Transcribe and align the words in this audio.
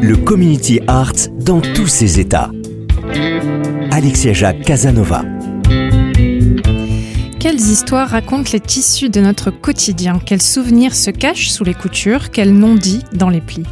le 0.00 0.16
community 0.16 0.80
art 0.86 1.12
dans 1.40 1.60
tous 1.60 1.86
ses 1.86 2.20
états. 2.20 2.50
Alexia 3.90 4.32
Jacques 4.32 4.62
Casanova. 4.62 5.24
Quelles 7.40 7.60
histoires 7.60 8.08
racontent 8.08 8.50
les 8.52 8.60
tissus 8.60 9.10
de 9.10 9.20
notre 9.20 9.50
quotidien? 9.50 10.20
Quels 10.24 10.42
souvenirs 10.42 10.94
se 10.94 11.10
cachent 11.10 11.50
sous 11.50 11.64
les 11.64 11.74
coutures? 11.74 12.30
Quels 12.30 12.52
non-dits 12.52 13.02
dans 13.12 13.30
les 13.30 13.40
plis? 13.40 13.64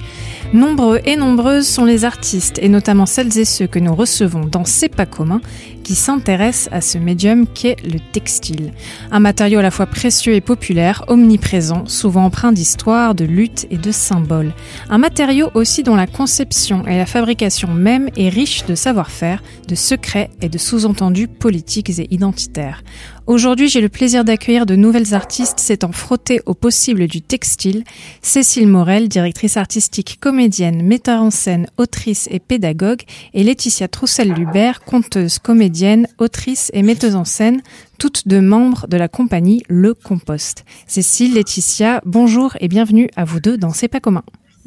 Nombreux 0.52 1.00
et 1.04 1.16
nombreuses 1.16 1.66
sont 1.66 1.84
les 1.84 2.04
artistes, 2.04 2.58
et 2.62 2.68
notamment 2.68 3.06
celles 3.06 3.36
et 3.38 3.44
ceux 3.44 3.66
que 3.66 3.80
nous 3.80 3.94
recevons 3.94 4.44
dans 4.44 4.64
C'est 4.64 4.94
pas 4.94 5.06
commun, 5.06 5.40
qui 5.86 5.94
s'intéressent 5.94 6.68
à 6.72 6.80
ce 6.80 6.98
médium 6.98 7.46
qu'est 7.46 7.76
le 7.84 8.00
textile. 8.10 8.72
Un 9.12 9.20
matériau 9.20 9.60
à 9.60 9.62
la 9.62 9.70
fois 9.70 9.86
précieux 9.86 10.34
et 10.34 10.40
populaire, 10.40 11.04
omniprésent, 11.06 11.86
souvent 11.86 12.24
empreint 12.24 12.50
d'histoire, 12.50 13.14
de 13.14 13.24
lutte 13.24 13.68
et 13.70 13.78
de 13.78 13.92
symboles. 13.92 14.52
Un 14.90 14.98
matériau 14.98 15.48
aussi 15.54 15.84
dont 15.84 15.94
la 15.94 16.08
conception 16.08 16.84
et 16.88 16.96
la 16.96 17.06
fabrication 17.06 17.68
même 17.72 18.08
est 18.16 18.30
riche 18.30 18.66
de 18.66 18.74
savoir-faire, 18.74 19.44
de 19.68 19.76
secrets 19.76 20.30
et 20.42 20.48
de 20.48 20.58
sous-entendus 20.58 21.28
politiques 21.28 21.90
et 22.00 22.12
identitaires. 22.12 22.82
Aujourd'hui, 23.28 23.68
j'ai 23.68 23.80
le 23.80 23.88
plaisir 23.88 24.24
d'accueillir 24.24 24.66
de 24.66 24.76
nouvelles 24.76 25.12
artistes 25.12 25.58
s'étant 25.58 25.90
frottées 25.90 26.40
au 26.46 26.54
possible 26.54 27.08
du 27.08 27.22
textile. 27.22 27.82
Cécile 28.22 28.68
Morel, 28.68 29.08
directrice 29.08 29.56
artistique, 29.56 30.18
comédienne, 30.20 30.84
metteur 30.84 31.22
en 31.22 31.32
scène, 31.32 31.66
autrice 31.76 32.28
et 32.30 32.38
pédagogue, 32.38 33.02
et 33.34 33.42
Laetitia 33.42 33.88
Troussel-Lubert, 33.88 34.84
conteuse, 34.84 35.40
comédienne, 35.40 35.75
autrice 36.18 36.70
et 36.72 36.82
metteuse 36.82 37.16
en 37.16 37.24
scène, 37.24 37.62
toutes 37.98 38.26
deux 38.28 38.40
membres 38.40 38.86
de 38.88 38.96
la 38.96 39.08
compagnie 39.08 39.62
Le 39.68 39.94
Compost. 39.94 40.64
Cécile, 40.86 41.34
Laetitia, 41.34 42.00
bonjour 42.04 42.56
et 42.60 42.68
bienvenue 42.68 43.08
à 43.16 43.24
vous 43.24 43.40
deux 43.40 43.56
dans 43.56 43.70
C'est 43.70 43.88
pas 43.88 44.00
commun. 44.00 44.22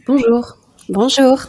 Bonjour. 0.07 0.57
Bonjour. 0.89 1.39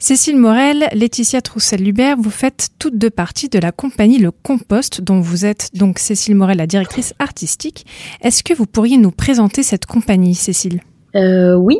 Cécile 0.00 0.36
Morel, 0.36 0.88
Laetitia 0.92 1.40
Troussel-Lubert, 1.40 2.16
vous 2.18 2.30
faites 2.30 2.68
toutes 2.78 2.96
deux 2.96 3.10
parties 3.10 3.48
de 3.48 3.58
la 3.58 3.72
compagnie 3.72 4.18
Le 4.18 4.30
Compost, 4.30 5.00
dont 5.00 5.20
vous 5.20 5.44
êtes 5.44 5.70
donc 5.74 5.98
Cécile 5.98 6.36
Morel, 6.36 6.58
la 6.58 6.68
directrice 6.68 7.14
artistique. 7.18 7.86
Est-ce 8.22 8.44
que 8.44 8.54
vous 8.54 8.66
pourriez 8.66 8.96
nous 8.96 9.10
présenter 9.10 9.64
cette 9.64 9.86
compagnie, 9.86 10.34
Cécile? 10.34 10.80
Euh, 11.16 11.56
Oui. 11.56 11.78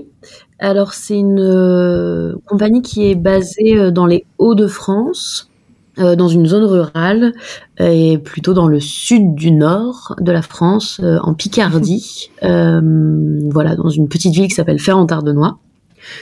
Alors, 0.58 0.92
c'est 0.92 1.16
une 1.16 1.38
euh, 1.38 2.34
compagnie 2.46 2.82
qui 2.82 3.08
est 3.08 3.14
basée 3.14 3.76
euh, 3.76 3.92
dans 3.92 4.06
les 4.06 4.26
Hauts-de-France, 4.38 5.47
dans 5.98 6.28
une 6.28 6.46
zone 6.46 6.64
rurale, 6.64 7.32
et 7.78 8.18
plutôt 8.18 8.54
dans 8.54 8.68
le 8.68 8.80
sud 8.80 9.34
du 9.34 9.50
nord 9.50 10.14
de 10.20 10.32
la 10.32 10.42
France, 10.42 11.00
en 11.22 11.34
Picardie. 11.34 12.30
voilà, 12.42 13.76
dans 13.76 13.88
une 13.88 14.08
petite 14.08 14.34
ville 14.34 14.48
qui 14.48 14.54
s'appelle 14.54 14.78
Ferrand-Ardenois. 14.78 15.58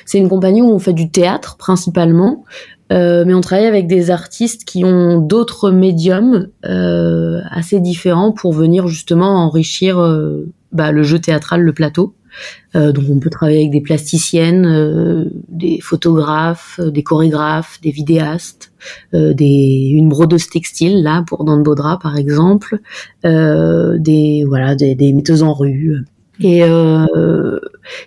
C'est 0.05 0.19
une 0.19 0.29
compagnie 0.29 0.63
où 0.63 0.71
on 0.71 0.79
fait 0.79 0.93
du 0.93 1.11
théâtre 1.11 1.57
principalement, 1.57 2.45
euh, 2.93 3.25
mais 3.27 3.35
on 3.35 3.41
travaille 3.41 3.67
avec 3.67 3.87
des 3.87 4.11
artistes 4.11 4.65
qui 4.65 4.85
ont 4.85 5.19
d'autres 5.21 5.71
médiums 5.71 6.49
euh, 6.65 7.41
assez 7.51 7.81
différents 7.81 8.33
pour 8.33 8.53
venir 8.53 8.87
justement 8.87 9.45
enrichir 9.45 9.99
euh, 9.99 10.47
bah, 10.73 10.93
le 10.93 11.03
jeu 11.03 11.19
théâtral, 11.19 11.63
le 11.63 11.73
plateau. 11.73 12.15
Donc 12.75 13.05
on 13.09 13.19
peut 13.19 13.31
travailler 13.31 13.61
avec 13.61 13.71
des 13.71 13.81
plasticiennes, 13.81 15.31
des 15.49 15.81
photographes, 15.81 16.79
des 16.81 17.03
chorégraphes, 17.03 17.81
des 17.81 17.91
vidéastes, 17.91 18.73
des 19.13 19.89
une 19.93 20.09
brodeuse 20.09 20.49
textile 20.49 21.03
là 21.03 21.25
pour 21.27 21.45
Dan 21.45 21.63
Baudra 21.63 21.99
par 21.99 22.17
exemple, 22.17 22.81
des 23.25 24.45
voilà 24.47 24.75
des, 24.75 24.95
des 24.95 25.13
metteuses 25.13 25.43
en 25.43 25.55
rue. 25.55 26.05
Et, 26.41 26.63
euh, 26.63 27.59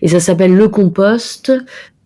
et 0.01 0.07
ça 0.07 0.19
s'appelle 0.19 0.55
le 0.55 0.67
compost 0.67 1.51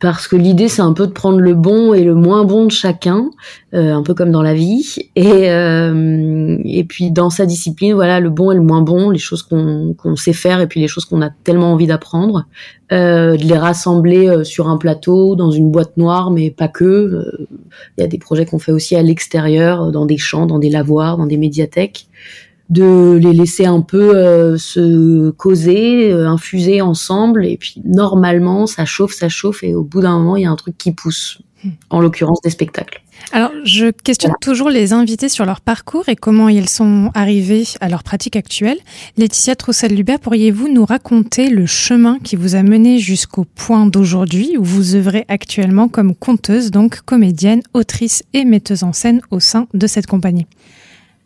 parce 0.03 0.27
que 0.27 0.35
l'idée 0.35 0.67
c'est 0.67 0.81
un 0.81 0.91
peu 0.91 1.07
de 1.07 1.13
prendre 1.13 1.39
le 1.39 1.53
bon 1.53 1.93
et 1.93 2.03
le 2.03 2.13
moins 2.13 2.43
bon 2.43 2.65
de 2.65 2.71
chacun, 2.71 3.29
euh, 3.73 3.93
un 3.93 4.03
peu 4.03 4.13
comme 4.13 4.31
dans 4.31 4.41
la 4.41 4.53
vie, 4.53 4.97
et 5.15 5.49
euh, 5.49 6.57
et 6.65 6.83
puis 6.83 7.09
dans 7.09 7.29
sa 7.29 7.45
discipline, 7.45 7.93
voilà 7.93 8.19
le 8.19 8.29
bon 8.29 8.51
et 8.51 8.55
le 8.55 8.61
moins 8.61 8.81
bon, 8.81 9.11
les 9.11 9.17
choses 9.17 9.43
qu'on 9.43 9.95
qu'on 9.97 10.17
sait 10.17 10.33
faire 10.33 10.59
et 10.59 10.67
puis 10.67 10.81
les 10.81 10.89
choses 10.89 11.05
qu'on 11.05 11.21
a 11.21 11.29
tellement 11.29 11.71
envie 11.71 11.87
d'apprendre, 11.87 12.47
euh, 12.91 13.37
de 13.37 13.45
les 13.45 13.57
rassembler 13.57 14.27
euh, 14.27 14.43
sur 14.43 14.67
un 14.67 14.75
plateau, 14.75 15.37
dans 15.37 15.51
une 15.51 15.71
boîte 15.71 15.95
noire, 15.95 16.31
mais 16.31 16.51
pas 16.51 16.67
que. 16.67 16.83
Euh, 16.83 17.47
il 17.97 18.01
y 18.01 18.03
a 18.03 18.07
des 18.07 18.17
projets 18.17 18.45
qu'on 18.45 18.59
fait 18.59 18.73
aussi 18.73 18.97
à 18.97 19.01
l'extérieur, 19.01 19.93
dans 19.93 20.05
des 20.05 20.17
champs, 20.17 20.45
dans 20.45 20.59
des 20.59 20.69
lavoirs, 20.69 21.17
dans 21.17 21.25
des 21.25 21.37
médiathèques 21.37 22.07
de 22.69 23.19
les 23.21 23.33
laisser 23.33 23.65
un 23.65 23.81
peu 23.81 24.15
euh, 24.15 24.57
se 24.57 25.31
causer, 25.31 26.11
euh, 26.11 26.27
infuser 26.27 26.81
ensemble, 26.81 27.45
et 27.45 27.57
puis 27.57 27.81
normalement 27.83 28.67
ça 28.67 28.85
chauffe, 28.85 29.13
ça 29.13 29.29
chauffe, 29.29 29.63
et 29.63 29.75
au 29.75 29.83
bout 29.83 30.01
d'un 30.01 30.17
moment 30.17 30.37
il 30.37 30.43
y 30.43 30.45
a 30.45 30.51
un 30.51 30.55
truc 30.55 30.77
qui 30.77 30.91
pousse, 30.91 31.39
en 31.89 31.99
l'occurrence 31.99 32.41
des 32.41 32.49
spectacles. 32.49 33.03
Alors, 33.31 33.51
je 33.63 33.89
questionne 33.89 34.33
toujours 34.41 34.69
les 34.69 34.91
invités 34.91 35.29
sur 35.29 35.45
leur 35.45 35.61
parcours 35.61 36.09
et 36.09 36.15
comment 36.15 36.49
ils 36.49 36.67
sont 36.67 37.09
arrivés 37.13 37.63
à 37.79 37.87
leur 37.87 38.03
pratique 38.03 38.35
actuelle. 38.35 38.77
Laetitia 39.17 39.55
Troussel-Lubert, 39.55 40.19
pourriez-vous 40.19 40.67
nous 40.67 40.85
raconter 40.85 41.49
le 41.49 41.65
chemin 41.65 42.19
qui 42.19 42.35
vous 42.35 42.55
a 42.55 42.63
mené 42.63 42.99
jusqu'au 42.99 43.45
point 43.45 43.85
d'aujourd'hui 43.85 44.57
où 44.57 44.63
vous 44.63 44.95
œuvrez 44.95 45.25
actuellement 45.29 45.87
comme 45.87 46.15
conteuse, 46.15 46.69
donc 46.69 47.01
comédienne, 47.01 47.61
autrice 47.73 48.23
et 48.33 48.45
metteuse 48.45 48.83
en 48.83 48.93
scène 48.93 49.21
au 49.31 49.39
sein 49.39 49.67
de 49.73 49.87
cette 49.87 50.07
compagnie? 50.07 50.47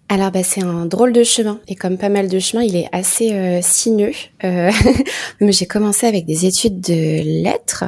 Alors 0.10 0.32
bah, 0.32 0.44
c'est 0.44 0.64
un 0.64 0.86
drôle 0.86 1.12
de 1.12 1.24
chemin 1.24 1.60
et 1.68 1.76
comme 1.76 1.98
pas 1.98 2.08
mal 2.08 2.30
de 2.30 2.40
chemins, 2.40 2.64
il 2.64 2.78
est 2.78 2.88
assez 2.94 3.34
euh, 3.34 3.60
sinueux. 3.62 4.14
Euh, 4.44 4.72
j'ai 5.42 5.66
commencé 5.66 6.08
avec 6.08 6.26
des 6.26 6.46
études 6.46 6.80
de 6.80 7.42
lettres 7.44 7.84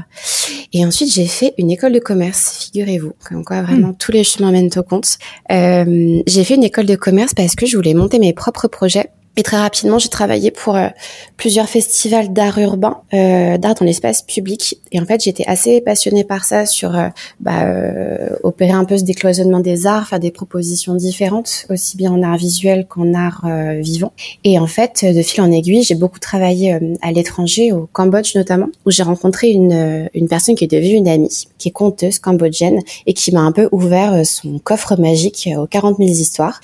et 0.74 0.86
ensuite 0.86 1.14
j'ai 1.14 1.28
fait 1.28 1.54
une 1.58 1.72
école 1.72 1.94
de 1.94 2.00
commerce, 2.00 2.66
figurez-vous. 2.66 3.14
Comme 3.26 3.46
quoi 3.46 3.62
vraiment 3.62 3.90
hmm. 3.90 3.98
tous 3.98 4.12
les 4.12 4.26
chemins 4.26 4.52
mènent 4.52 4.70
au 4.76 4.84
compte. 4.84 5.18
Euh, 5.52 6.22
j'ai 6.28 6.44
fait 6.44 6.56
une 6.56 6.64
école 6.66 6.88
de 6.88 6.96
commerce 6.96 7.34
parce 7.34 7.56
que 7.56 7.66
je 7.66 7.78
voulais 7.78 7.94
monter 7.94 8.20
mes 8.20 8.34
propres 8.34 8.68
projets 8.68 9.10
et 9.40 9.44
très 9.44 9.56
rapidement, 9.56 10.00
j'ai 10.00 10.10
travaillé 10.10 10.52
pour 10.52 10.76
euh, 10.76 10.90
plusieurs 11.38 11.70
festivals 11.70 12.34
d'art 12.34 12.58
urbain, 12.58 12.98
euh, 13.14 13.58
d'art 13.58 13.74
dans 13.76 13.86
l'espace 13.86 14.22
public. 14.22 14.78
Et 14.92 15.00
en 15.00 15.06
fait, 15.06 15.24
j'étais 15.24 15.46
assez 15.48 15.80
passionnée 15.80 16.26
par 16.26 16.44
ça, 16.44 16.66
sur 16.66 16.94
euh, 16.94 17.08
bah, 17.40 17.64
euh, 17.64 18.36
opérer 18.44 18.74
un 18.74 18.84
peu 18.84 18.98
ce 18.98 19.06
décloisonnement 19.06 19.62
des 19.62 19.88
arts, 19.88 20.10
faire 20.10 20.20
des 20.20 20.32
propositions 20.32 20.94
différentes, 20.94 21.68
aussi 21.70 21.96
bien 21.96 22.12
en 22.12 22.22
art 22.22 22.36
visuel 22.36 22.86
qu'en 22.86 23.14
art 23.14 23.46
vivant. 23.80 24.12
Et 24.44 24.60
en 24.60 24.68
fait, 24.68 25.06
de 25.06 25.22
fil 25.22 25.40
en 25.42 25.54
aiguille, 25.54 25.84
j'ai 25.84 25.96
beaucoup 25.96 26.20
travaillé 26.20 26.78
à 27.02 27.12
l'étranger, 27.14 27.72
au 27.72 27.88
Cambodge 27.94 28.36
notamment, 28.36 28.68
où 28.86 28.92
j'ai 28.92 29.04
rencontré 29.04 29.52
une, 29.52 30.10
une 30.14 30.28
personne 30.28 30.56
qui 30.56 30.66
est 30.66 30.68
devenue 30.68 30.96
une 30.96 31.08
amie, 31.08 31.48
qui 31.58 31.70
est 31.70 31.72
conteuse 31.72 32.20
cambodgienne, 32.20 32.82
et 33.06 33.14
qui 33.14 33.32
m'a 33.32 33.42
un 33.42 33.54
peu 33.54 33.70
ouvert 33.72 34.26
son 34.26 34.60
coffre 34.60 34.98
magique 35.00 35.48
aux 35.58 35.66
40 35.66 35.98
000 35.98 36.10
histoires 36.10 36.60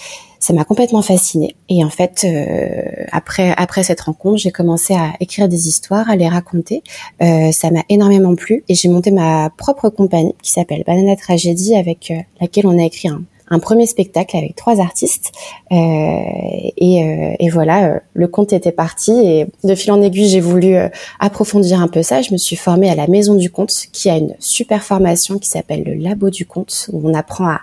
ça 0.45 0.53
m'a 0.53 0.63
complètement 0.63 1.01
fascinée. 1.01 1.55
Et 1.69 1.83
en 1.83 1.89
fait, 1.89 2.23
euh, 2.23 3.03
après 3.11 3.55
après 3.57 3.81
cette 3.81 4.01
rencontre, 4.01 4.37
j'ai 4.37 4.51
commencé 4.51 4.93
à 4.93 5.13
écrire 5.19 5.49
des 5.49 5.67
histoires, 5.67 6.07
à 6.07 6.15
les 6.15 6.29
raconter. 6.29 6.83
Euh, 7.23 7.51
ça 7.51 7.71
m'a 7.71 7.81
énormément 7.89 8.35
plu 8.35 8.63
et 8.69 8.75
j'ai 8.75 8.87
monté 8.87 9.09
ma 9.09 9.49
propre 9.49 9.89
compagnie 9.89 10.35
qui 10.43 10.51
s'appelle 10.51 10.83
Banana 10.85 11.15
Tragédie, 11.15 11.73
avec 11.75 12.11
euh, 12.11 12.19
laquelle 12.39 12.67
on 12.67 12.77
a 12.77 12.83
écrit 12.83 13.07
un 13.07 13.23
un 13.49 13.59
premier 13.59 13.85
spectacle 13.85 14.35
avec 14.37 14.55
trois 14.55 14.79
artistes. 14.79 15.31
et, 15.71 17.35
et, 17.39 17.49
voilà, 17.49 18.01
le 18.13 18.27
conte 18.27 18.53
était 18.53 18.71
parti. 18.71 19.11
Et 19.11 19.47
de 19.63 19.75
fil 19.75 19.91
en 19.91 20.01
aiguille, 20.01 20.27
j'ai 20.27 20.39
voulu 20.39 20.75
approfondir 21.19 21.79
un 21.79 21.87
peu 21.87 22.03
ça. 22.03 22.21
Je 22.21 22.31
me 22.31 22.37
suis 22.37 22.55
formée 22.55 22.89
à 22.89 22.95
la 22.95 23.07
Maison 23.07 23.35
du 23.35 23.49
Conte, 23.49 23.73
qui 23.91 24.09
a 24.09 24.17
une 24.17 24.33
super 24.39 24.83
formation 24.83 25.37
qui 25.37 25.49
s'appelle 25.49 25.83
le 25.83 25.93
Labo 25.93 26.29
du 26.29 26.45
Conte, 26.45 26.89
où 26.91 27.07
on 27.07 27.13
apprend 27.13 27.47
à 27.47 27.61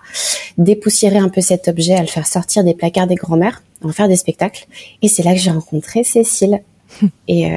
dépoussiérer 0.58 1.18
un 1.18 1.28
peu 1.28 1.40
cet 1.40 1.68
objet, 1.68 1.94
à 1.94 2.00
le 2.00 2.06
faire 2.06 2.26
sortir 2.26 2.64
des 2.64 2.74
placards 2.74 3.06
des 3.06 3.16
grands-mères, 3.16 3.62
à 3.82 3.88
en 3.88 3.92
faire 3.92 4.08
des 4.08 4.16
spectacles. 4.16 4.66
Et 5.02 5.08
c'est 5.08 5.22
là 5.22 5.32
que 5.32 5.40
j'ai 5.40 5.50
rencontré 5.50 6.04
Cécile 6.04 6.60
et, 7.28 7.48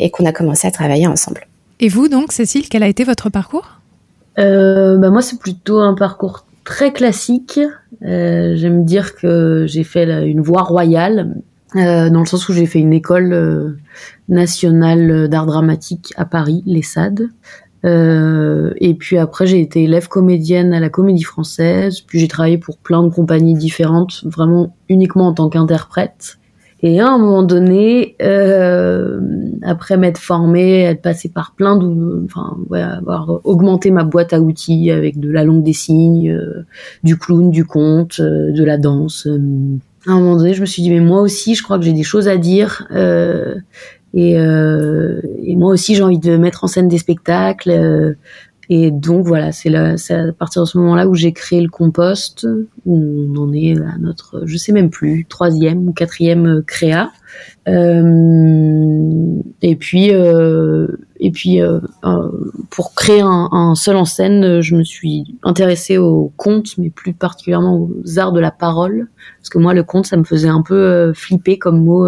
et 0.00 0.10
qu'on 0.10 0.24
a 0.24 0.32
commencé 0.32 0.66
à 0.66 0.70
travailler 0.70 1.06
ensemble. 1.06 1.46
Et 1.78 1.88
vous 1.88 2.08
donc, 2.08 2.32
Cécile, 2.32 2.68
quel 2.68 2.82
a 2.82 2.88
été 2.88 3.04
votre 3.04 3.28
parcours? 3.28 3.80
Euh, 4.38 4.96
bah 4.96 5.10
Moi, 5.10 5.22
c'est 5.22 5.38
plutôt 5.38 5.78
un 5.78 5.94
parcours 5.94 6.44
très 6.66 6.92
classique. 6.92 7.58
Euh, 8.02 8.54
J'aime 8.56 8.84
dire 8.84 9.14
que 9.14 9.64
j'ai 9.66 9.84
fait 9.84 10.28
une 10.28 10.42
voie 10.42 10.62
royale, 10.62 11.36
euh, 11.76 12.10
dans 12.10 12.20
le 12.20 12.26
sens 12.26 12.48
où 12.50 12.52
j'ai 12.52 12.66
fait 12.66 12.80
une 12.80 12.92
école 12.92 13.32
euh, 13.32 13.78
nationale 14.28 15.28
d'art 15.28 15.46
dramatique 15.46 16.12
à 16.16 16.26
Paris, 16.26 16.62
l'ESSAD. 16.66 17.28
Euh, 17.84 18.72
et 18.78 18.94
puis 18.94 19.16
après, 19.16 19.46
j'ai 19.46 19.60
été 19.60 19.84
élève 19.84 20.08
comédienne 20.08 20.74
à 20.74 20.80
la 20.80 20.90
Comédie 20.90 21.22
Française. 21.22 22.00
Puis 22.00 22.18
j'ai 22.18 22.28
travaillé 22.28 22.58
pour 22.58 22.78
plein 22.78 23.02
de 23.02 23.08
compagnies 23.08 23.54
différentes, 23.54 24.24
vraiment 24.24 24.74
uniquement 24.88 25.28
en 25.28 25.34
tant 25.34 25.48
qu'interprète. 25.48 26.38
Et 26.82 27.00
à 27.00 27.08
un 27.08 27.18
moment 27.18 27.42
donné, 27.42 28.16
euh, 28.20 29.18
après 29.62 29.96
m'être 29.96 30.18
formée, 30.18 30.82
être 30.82 31.00
passée 31.00 31.30
par 31.30 31.52
plein 31.52 31.76
de, 31.76 32.24
enfin, 32.24 32.58
ouais, 32.68 32.82
avoir 32.82 33.40
augmenté 33.44 33.90
ma 33.90 34.04
boîte 34.04 34.34
à 34.34 34.40
outils 34.40 34.90
avec 34.90 35.18
de 35.18 35.30
la 35.30 35.44
langue 35.44 35.62
des 35.62 35.72
signes, 35.72 36.30
euh, 36.30 36.66
du 37.02 37.16
clown, 37.16 37.50
du 37.50 37.64
conte, 37.64 38.20
euh, 38.20 38.52
de 38.52 38.62
la 38.62 38.76
danse. 38.76 39.26
Euh, 39.26 39.38
à 40.06 40.12
un 40.12 40.20
moment 40.20 40.36
donné, 40.36 40.52
je 40.52 40.60
me 40.60 40.66
suis 40.66 40.82
dit 40.82 40.90
mais 40.90 41.00
moi 41.00 41.22
aussi, 41.22 41.54
je 41.54 41.62
crois 41.62 41.78
que 41.78 41.84
j'ai 41.84 41.94
des 41.94 42.02
choses 42.02 42.28
à 42.28 42.36
dire. 42.36 42.86
et, 44.14 44.32
et 44.34 45.56
moi 45.56 45.72
aussi, 45.72 45.96
j'ai 45.96 46.02
envie 46.02 46.20
de 46.20 46.36
mettre 46.36 46.62
en 46.62 46.68
scène 46.68 46.86
des 46.86 46.98
spectacles. 46.98 48.16
Et 48.68 48.90
donc 48.90 49.26
voilà, 49.26 49.52
c'est 49.52 49.74
à 49.74 50.32
partir 50.32 50.62
de 50.62 50.66
ce 50.66 50.78
moment-là 50.78 51.06
où 51.06 51.14
j'ai 51.14 51.32
créé 51.32 51.60
le 51.60 51.68
compost, 51.68 52.46
où 52.84 52.98
on 52.98 53.36
en 53.36 53.52
est 53.52 53.76
à 53.76 53.98
notre, 53.98 54.42
je 54.44 54.56
sais 54.56 54.72
même 54.72 54.90
plus, 54.90 55.24
troisième 55.28 55.88
ou 55.88 55.92
quatrième 55.92 56.62
créa. 56.66 57.10
Euh, 57.68 59.42
et 59.62 59.76
puis, 59.76 60.10
euh, 60.12 60.86
et 61.18 61.30
puis 61.30 61.60
euh, 61.60 61.80
pour 62.70 62.94
créer 62.94 63.20
un, 63.20 63.48
un, 63.50 63.74
seul 63.74 63.96
en 63.96 64.04
scène, 64.04 64.60
je 64.60 64.76
me 64.76 64.84
suis 64.84 65.36
intéressée 65.42 65.98
au 65.98 66.32
conte, 66.36 66.78
mais 66.78 66.90
plus 66.90 67.12
particulièrement 67.12 67.76
aux 67.76 68.18
arts 68.18 68.32
de 68.32 68.40
la 68.40 68.50
parole, 68.50 69.08
parce 69.40 69.48
que 69.48 69.58
moi 69.58 69.74
le 69.74 69.82
conte, 69.82 70.06
ça 70.06 70.16
me 70.16 70.24
faisait 70.24 70.48
un 70.48 70.62
peu 70.62 71.12
flipper 71.14 71.58
comme 71.58 71.84
mot 71.84 72.06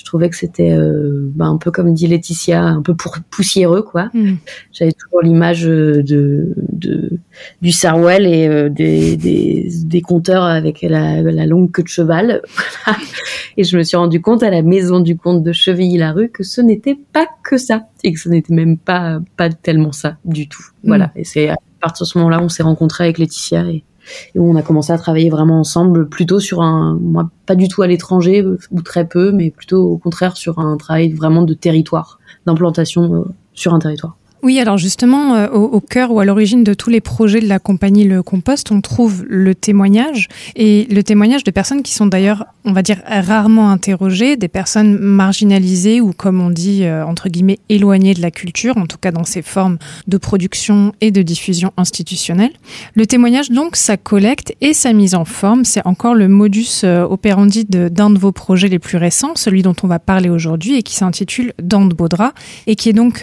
je 0.00 0.04
trouvais 0.06 0.30
que 0.30 0.36
c'était 0.36 0.72
euh, 0.72 1.30
bah, 1.34 1.44
un 1.44 1.58
peu 1.58 1.70
comme 1.70 1.92
dit 1.92 2.06
Laetitia, 2.06 2.64
un 2.64 2.80
peu 2.80 2.94
pour, 2.96 3.18
poussiéreux 3.30 3.82
quoi. 3.82 4.08
Mm. 4.14 4.36
J'avais 4.72 4.92
toujours 4.92 5.20
l'image 5.20 5.64
de, 5.64 6.02
de, 6.06 7.18
du 7.60 7.70
Sarwell 7.70 8.24
et 8.24 8.48
euh, 8.48 8.70
des, 8.70 9.18
des, 9.18 9.68
des 9.84 10.00
compteurs 10.00 10.44
avec 10.44 10.80
la, 10.80 11.20
la, 11.20 11.44
longue 11.44 11.70
queue 11.70 11.82
de 11.82 11.88
cheval. 11.88 12.40
et 13.58 13.64
je 13.64 13.76
me 13.76 13.82
suis 13.82 13.98
rendu 13.98 14.22
compte 14.22 14.42
à 14.50 14.54
la 14.56 14.62
maison 14.62 15.00
du 15.00 15.16
comte 15.16 15.42
de 15.42 15.52
Chevilly-la-Rue 15.52 16.30
que 16.30 16.42
ce 16.42 16.60
n'était 16.60 16.98
pas 17.12 17.26
que 17.44 17.56
ça 17.56 17.82
et 18.04 18.12
que 18.12 18.18
ce 18.18 18.28
n'était 18.28 18.54
même 18.54 18.76
pas 18.76 19.20
pas 19.36 19.48
tellement 19.48 19.92
ça 19.92 20.16
du 20.24 20.48
tout. 20.48 20.64
Voilà. 20.84 21.06
Mm. 21.06 21.18
Et 21.18 21.24
c'est 21.24 21.48
à 21.48 21.56
partir 21.80 22.04
de 22.04 22.10
ce 22.10 22.18
moment-là 22.18 22.40
on 22.42 22.48
s'est 22.48 22.62
rencontrés 22.62 23.04
avec 23.04 23.18
Laetitia 23.18 23.64
et 23.66 23.84
et 24.34 24.38
où 24.38 24.50
on 24.50 24.56
a 24.56 24.62
commencé 24.62 24.92
à 24.92 24.98
travailler 24.98 25.30
vraiment 25.30 25.60
ensemble, 25.60 26.08
plutôt 26.08 26.40
sur 26.40 26.62
un, 26.62 26.98
moi 27.00 27.30
pas 27.46 27.54
du 27.54 27.68
tout 27.68 27.82
à 27.82 27.86
l'étranger 27.86 28.44
ou 28.70 28.82
très 28.82 29.06
peu, 29.06 29.30
mais 29.30 29.50
plutôt 29.50 29.82
au 29.82 29.98
contraire 29.98 30.36
sur 30.36 30.58
un 30.58 30.76
travail 30.76 31.12
vraiment 31.12 31.42
de 31.42 31.54
territoire, 31.54 32.18
d'implantation 32.46 33.14
euh, 33.14 33.24
sur 33.52 33.74
un 33.74 33.78
territoire. 33.78 34.16
Oui, 34.42 34.58
alors 34.58 34.78
justement, 34.78 35.34
euh, 35.34 35.48
au, 35.48 35.80
cœur 35.80 36.10
ou 36.12 36.20
à 36.20 36.24
l'origine 36.24 36.64
de 36.64 36.72
tous 36.72 36.88
les 36.88 37.02
projets 37.02 37.40
de 37.40 37.48
la 37.48 37.58
compagnie 37.58 38.04
Le 38.04 38.22
Compost, 38.22 38.72
on 38.72 38.80
trouve 38.80 39.22
le 39.28 39.54
témoignage 39.54 40.28
et 40.56 40.86
le 40.90 41.02
témoignage 41.02 41.44
de 41.44 41.50
personnes 41.50 41.82
qui 41.82 41.92
sont 41.92 42.06
d'ailleurs, 42.06 42.46
on 42.64 42.72
va 42.72 42.80
dire, 42.80 43.02
rarement 43.06 43.70
interrogées, 43.70 44.36
des 44.36 44.48
personnes 44.48 44.98
marginalisées 44.98 46.00
ou, 46.00 46.14
comme 46.14 46.40
on 46.40 46.48
dit, 46.48 46.84
euh, 46.84 47.04
entre 47.04 47.28
guillemets, 47.28 47.58
éloignées 47.68 48.14
de 48.14 48.22
la 48.22 48.30
culture, 48.30 48.78
en 48.78 48.86
tout 48.86 48.96
cas 48.96 49.10
dans 49.10 49.24
ses 49.24 49.42
formes 49.42 49.76
de 50.06 50.16
production 50.16 50.94
et 51.02 51.10
de 51.10 51.20
diffusion 51.20 51.72
institutionnelle. 51.76 52.52
Le 52.94 53.06
témoignage, 53.06 53.50
donc, 53.50 53.76
sa 53.76 53.98
collecte 53.98 54.54
et 54.62 54.72
sa 54.72 54.94
mise 54.94 55.14
en 55.14 55.26
forme, 55.26 55.66
c'est 55.66 55.86
encore 55.86 56.14
le 56.14 56.28
modus 56.28 56.80
euh, 56.84 57.02
operandi 57.04 57.66
d'un 57.66 58.08
de, 58.08 58.18
vos 58.18 58.32
projets 58.32 58.68
les 58.68 58.78
plus 58.78 58.96
récents, 58.96 59.32
celui 59.34 59.60
dont 59.60 59.76
on 59.82 59.86
va 59.86 59.98
parler 59.98 60.30
aujourd'hui 60.30 60.76
et 60.76 60.82
qui 60.82 60.94
s'intitule 60.94 61.52
Dante 61.62 61.94
Baudra 61.94 62.32
et 62.66 62.74
qui 62.74 62.88
est 62.88 62.94
donc, 62.94 63.20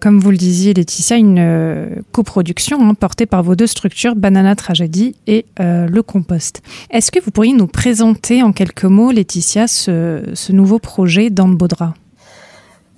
comme 0.00 0.20
vous 0.20 0.30
le 0.30 0.36
disiez, 0.36 0.59
Laetitia, 0.68 1.16
une 1.16 1.38
euh, 1.38 1.86
coproduction 2.12 2.78
hein, 2.82 2.94
portée 2.94 3.26
par 3.26 3.42
vos 3.42 3.54
deux 3.54 3.66
structures, 3.66 4.14
Banana 4.14 4.54
Tragédie 4.54 5.16
et 5.26 5.46
euh, 5.60 5.86
Le 5.88 6.02
Compost. 6.02 6.62
Est-ce 6.90 7.10
que 7.10 7.20
vous 7.20 7.30
pourriez 7.30 7.52
nous 7.52 7.66
présenter 7.66 8.42
en 8.42 8.52
quelques 8.52 8.84
mots, 8.84 9.10
Laetitia, 9.10 9.66
ce, 9.66 10.52
nouveau 10.52 10.78
projet 10.78 11.30
Dan 11.30 11.56
Baudra? 11.56 11.94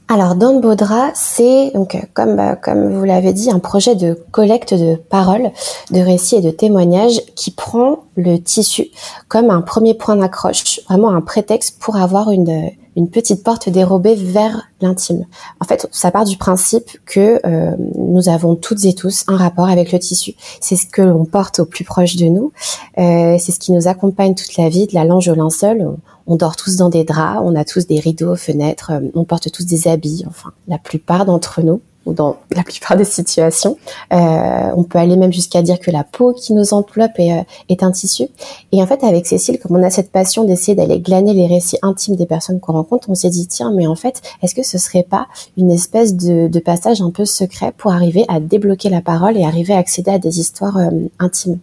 Alors, 0.09 0.35
Dan 0.35 0.61
Baudra, 0.61 1.11
c'est 1.15 1.71
donc 1.75 1.97
comme 2.13 2.39
comme 2.63 2.93
vous 2.93 3.05
l'avez 3.05 3.33
dit, 3.33 3.51
un 3.51 3.61
projet 3.61 3.95
de 3.95 4.19
collecte 4.31 4.75
de 4.75 4.97
paroles, 4.97 5.51
de 5.91 6.01
récits 6.01 6.37
et 6.37 6.41
de 6.43 6.51
témoignages 6.51 7.23
qui 7.35 7.51
prend 7.51 8.01
le 8.17 8.37
tissu 8.39 8.89
comme 9.29 9.51
un 9.51 9.63
premier 9.63 9.95
point 9.95 10.17
d'accroche, 10.17 10.81
vraiment 10.89 11.11
un 11.11 11.23
prétexte 11.23 11.79
pour 11.79 11.97
avoir 11.97 12.31
une 12.31 12.73
une 12.97 13.09
petite 13.09 13.43
porte 13.43 13.69
dérobée 13.69 14.15
vers 14.15 14.69
l'intime. 14.81 15.25
En 15.61 15.65
fait, 15.65 15.89
ça 15.91 16.11
part 16.11 16.25
du 16.25 16.37
principe 16.37 16.91
que 17.07 17.41
euh, 17.47 17.75
nous 17.97 18.29
avons 18.29 18.55
toutes 18.55 18.85
et 18.85 18.95
tous 18.95 19.25
un 19.29 19.37
rapport 19.37 19.69
avec 19.69 19.93
le 19.93 19.99
tissu. 19.99 20.35
C'est 20.61 20.77
ce 20.77 20.87
que 20.87 21.03
l'on 21.03 21.25
porte 21.25 21.61
au 21.61 21.65
plus 21.65 21.85
proche 21.85 22.17
de 22.17 22.27
nous. 22.27 22.53
Euh, 22.99 23.37
c'est 23.39 23.53
ce 23.53 23.59
qui 23.59 23.73
nous 23.73 23.89
accompagne 23.89 24.35
toute 24.35 24.57
la 24.57 24.69
vie, 24.69 24.87
de 24.87 24.95
la 24.95 25.05
lange 25.05 25.29
au 25.29 25.35
linceul. 25.35 25.89
On, 26.27 26.37
dort 26.37 26.57
tous 26.57 26.77
dans 26.77 26.89
des 26.89 27.05
draps, 27.05 27.41
on 27.43 27.55
a 27.57 27.65
tous 27.65 27.87
des 27.87 27.99
rideaux 27.99 28.33
aux 28.33 28.37
fenêtres, 28.37 28.93
euh, 28.93 29.09
on 29.15 29.25
porte 29.25 29.51
tous 29.51 29.65
des 29.65 29.89
habits. 29.89 30.25
Enfin, 30.29 30.53
la 30.69 30.79
plupart 30.79 31.25
d'entre 31.25 31.63
nous 31.63 31.81
ou 32.07 32.13
dans 32.13 32.37
la 32.55 32.63
plupart 32.63 32.97
des 32.97 33.05
situations. 33.05 33.77
Euh, 34.13 34.71
on 34.77 34.83
peut 34.83 34.99
aller 34.99 35.17
même 35.17 35.33
jusqu'à 35.33 35.63
dire 35.63 35.79
que 35.79 35.91
la 35.91 36.05
peau 36.05 36.33
qui 36.33 36.53
nous 36.53 36.75
enveloppe 36.75 37.19
est, 37.19 37.33
euh, 37.33 37.43
est, 37.69 37.83
un 37.83 37.91
tissu. 37.91 38.29
Et 38.73 38.83
en 38.83 38.87
fait, 38.87 39.05
avec 39.05 39.27
Cécile, 39.27 39.59
comme 39.59 39.77
on 39.77 39.83
a 39.83 39.91
cette 39.91 40.11
passion 40.11 40.45
d'essayer 40.45 40.75
d'aller 40.75 41.01
glaner 41.01 41.35
les 41.35 41.47
récits 41.47 41.79
intimes 41.83 42.17
des 42.17 42.27
personnes 42.27 42.61
qu'on 42.61 42.73
rencontre, 42.73 43.11
on 43.11 43.15
s'est 43.15 43.31
dit, 43.31 43.47
tiens, 43.47 43.73
mais 43.75 43.87
en 43.87 43.97
fait, 43.97 44.23
est-ce 44.43 44.55
que 44.55 44.63
ce 44.63 44.79
serait 44.79 45.03
pas 45.03 45.27
une 45.57 45.71
espèce 45.71 46.15
de, 46.15 46.49
passage 46.63 47.03
un 47.03 47.11
peu 47.11 47.25
secret 47.25 47.73
pour 47.77 47.93
arriver 47.93 48.25
à 48.29 48.39
débloquer 48.39 48.89
la 48.89 49.01
parole 49.01 49.37
et 49.37 49.45
arriver 49.45 49.75
à 49.75 49.79
accéder 49.79 50.13
à 50.13 50.19
des 50.19 50.39
histoires 50.39 50.77
euh, 50.77 50.91
intimes? 51.19 51.59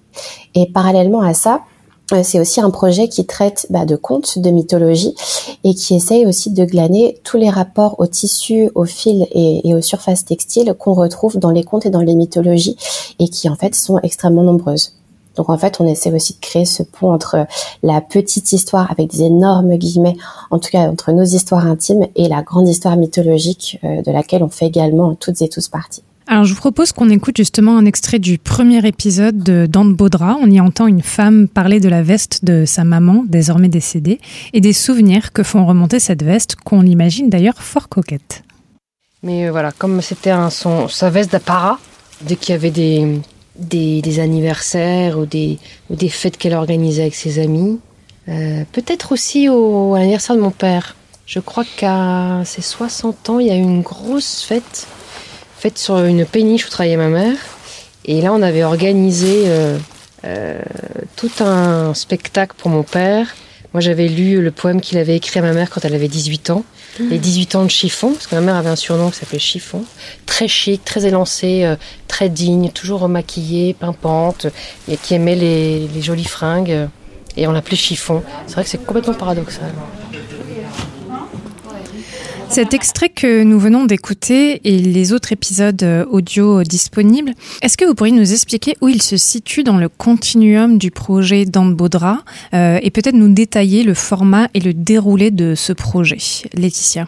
Et 0.56 0.70
parallèlement 0.70 1.22
à 1.22 1.34
ça, 1.34 1.62
c'est 2.24 2.40
aussi 2.40 2.60
un 2.60 2.70
projet 2.70 3.08
qui 3.08 3.26
traite 3.26 3.68
bah, 3.70 3.86
de 3.86 3.96
contes, 3.96 4.40
de 4.40 4.50
mythologie 4.50 5.14
et 5.64 5.74
qui 5.76 5.96
essaye 5.96 6.26
aussi 6.26 6.52
de 6.52 6.66
glaner 6.66 7.20
tous 7.24 7.38
les 7.38 7.50
rapports 7.50 8.00
au 8.00 8.08
tissu, 8.08 8.70
au 8.76 8.86
fil 8.86 9.28
et, 9.32 9.76
aux 9.76 9.82
surfaces 9.82 10.26
textiles 10.26 10.74
qu'on 10.78 10.94
retrouve 10.94 11.38
dans 11.38 11.52
les 11.52 11.64
contes 11.64 11.86
et 11.86 11.90
dans 11.90 12.02
les 12.02 12.16
mythologies 12.16 12.78
et 13.20 13.28
qui 13.28 13.50
en 13.50 13.56
fait 13.56 13.76
sont 13.76 14.00
extrêmement 14.00 14.44
nombreuses. 14.44 14.96
Donc 15.36 15.50
en 15.50 15.58
fait, 15.58 15.80
on 15.80 15.88
essaie 15.88 16.12
aussi 16.12 16.34
de 16.34 16.40
créer 16.40 16.66
ce 16.66 16.84
pont 16.84 17.14
entre 17.14 17.48
la 17.84 18.02
petite 18.02 18.52
histoire 18.52 18.92
avec 18.92 19.12
des 19.12 19.22
énormes 19.24 19.76
guillemets, 19.78 20.18
en 20.52 20.60
tout 20.60 20.70
cas 20.72 20.90
entre 20.90 21.12
nos 21.12 21.24
histoires 21.24 21.66
intimes 21.66 22.08
et 22.16 22.28
la 22.28 22.42
grande 22.42 22.68
histoire 22.68 22.98
mythologique 22.98 23.80
euh, 23.84 24.02
de 24.02 24.12
laquelle 24.12 24.44
on 24.44 24.50
fait 24.50 24.66
également 24.66 25.16
toutes 25.16 25.42
et 25.42 25.48
tous 25.48 25.70
partie. 25.70 26.04
Alors 26.32 26.44
je 26.44 26.54
vous 26.54 26.60
propose 26.60 26.92
qu'on 26.92 27.10
écoute 27.10 27.38
justement 27.38 27.76
un 27.76 27.86
extrait 27.86 28.20
du 28.20 28.38
premier 28.38 28.86
épisode 28.88 29.40
de 29.40 29.66
Dante 29.66 29.96
Baudra. 29.96 30.38
On 30.40 30.52
y 30.52 30.62
entend 30.62 30.86
une 30.86 31.02
femme 31.02 31.48
parler 31.48 31.80
de 31.80 31.90
la 31.90 32.04
veste 32.04 32.46
de 32.46 32.66
sa 32.66 32.84
maman, 32.84 33.24
désormais 33.28 33.68
décédée, 33.68 34.20
et 34.54 34.62
des 34.62 34.72
souvenirs 34.72 35.34
que 35.34 35.42
font 35.42 35.66
remonter 35.66 35.98
cette 35.98 36.22
veste, 36.22 36.56
qu'on 36.56 36.86
imagine 36.86 37.32
d'ailleurs 37.32 37.64
fort 37.64 37.90
coquette. 37.90 38.44
Mais 39.24 39.48
euh, 39.48 39.52
voilà, 39.52 39.72
comme 39.72 40.04
c'était 40.04 40.32
son, 40.52 40.88
sa 40.88 41.10
veste 41.10 41.32
d'apparat, 41.32 41.80
dès 42.22 42.36
qu'il 42.36 42.54
y 42.54 42.56
avait 42.56 42.70
des, 42.70 43.20
des, 43.56 44.20
anniversaires 44.20 45.18
ou 45.18 45.26
des, 45.26 45.58
ou 45.90 45.96
des 45.96 46.10
fêtes 46.10 46.38
qu'elle 46.38 46.54
organisait 46.54 47.02
avec 47.02 47.16
ses 47.16 47.40
amis, 47.40 47.80
euh, 48.28 48.66
peut-être 48.72 49.14
aussi 49.14 49.50
au, 49.50 49.96
à 49.96 49.98
l'anniversaire 49.98 50.36
de 50.36 50.42
mon 50.42 50.52
père. 50.52 50.96
Je 51.26 51.40
crois 51.40 51.66
qu'à 51.76 52.44
ses 52.46 52.62
60 52.62 53.32
ans, 53.32 53.40
il 53.40 53.48
y 53.48 53.52
a 53.52 53.56
eu 53.56 53.64
une 53.64 53.82
grosse 53.82 54.44
fête 54.44 54.86
faite 55.60 55.78
sur 55.78 56.00
une 56.04 56.26
péniche 56.26 56.66
où 56.66 56.70
travaillait 56.70 56.98
ma 56.98 57.10
mère. 57.10 57.38
Et 58.06 58.22
là, 58.22 58.34
on 58.34 58.42
avait 58.42 58.64
organisé 58.64 59.44
euh, 59.46 59.78
euh, 60.26 60.62
tout 61.16 61.32
un 61.42 61.94
spectacle 61.94 62.56
pour 62.58 62.70
mon 62.70 62.84
père, 62.84 63.36
Moi, 63.74 63.82
j'avais 63.82 64.08
lu 64.08 64.42
le 64.42 64.52
poème 64.52 64.82
qu'il 64.82 64.98
avait 64.98 65.16
écrit 65.16 65.40
à 65.40 65.44
ma 65.44 65.54
mère 65.54 65.70
quand 65.70 65.86
elle 65.86 65.94
avait 65.94 66.08
18 66.08 66.50
ans. 66.50 66.64
Les 67.00 67.20
18 67.20 67.56
ans 67.56 67.64
de 67.64 67.70
chiffon, 67.70 68.12
parce 68.12 68.28
que 68.28 68.36
ma 68.36 68.42
mère 68.42 68.56
avait 68.56 68.70
un 68.70 68.76
surnom 68.76 69.10
qui 69.10 69.20
s'appelait 69.20 69.40
chiffon. 69.40 69.86
Très 70.26 70.50
chic, 70.50 70.84
très 70.84 71.06
élancé, 71.06 71.64
euh, 71.64 71.76
très 72.08 72.30
digne, 72.30 72.72
toujours 72.72 73.08
maquillée, 73.08 73.74
pimpante, 73.74 74.48
et 74.90 74.98
qui 74.98 75.14
aimait 75.14 75.36
les, 75.36 75.88
les 75.88 76.02
jolies 76.02 76.26
fringues. 76.26 76.90
Et 77.38 77.48
on 77.48 77.52
l'appelait 77.52 77.78
chiffon. 77.78 78.24
C'est 78.48 78.56
vrai 78.56 78.64
que 78.64 78.70
c'est 78.70 78.86
complètement 78.86 79.14
paradoxal. 79.14 79.72
Cet 82.50 82.74
extrait 82.74 83.10
que 83.10 83.44
nous 83.44 83.60
venons 83.60 83.86
d'écouter 83.86 84.60
et 84.64 84.80
les 84.80 85.14
autres 85.14 85.32
épisodes 85.32 85.84
euh, 85.84 86.04
audio 86.06 86.64
disponibles, 86.64 87.34
est-ce 87.62 87.78
que 87.78 87.86
vous 87.86 87.94
pourriez 87.94 88.12
nous 88.12 88.34
expliquer 88.34 88.76
où 88.82 88.88
il 88.88 89.04
se 89.04 89.18
situe 89.18 89.64
dans 89.64 89.78
le 89.78 89.88
continuum 89.88 90.80
du 90.80 90.90
projet 90.90 91.46
d'Ambodra 91.46 92.24
euh, 92.56 92.80
et 92.82 92.90
peut-être 92.90 93.16
nous 93.16 93.32
détailler 93.32 93.84
le 93.84 93.94
format 93.94 94.50
et 94.56 94.60
le 94.62 94.74
déroulé 94.74 95.30
de 95.30 95.54
ce 95.54 95.74
projet? 95.74 96.18
Laetitia 96.56 97.08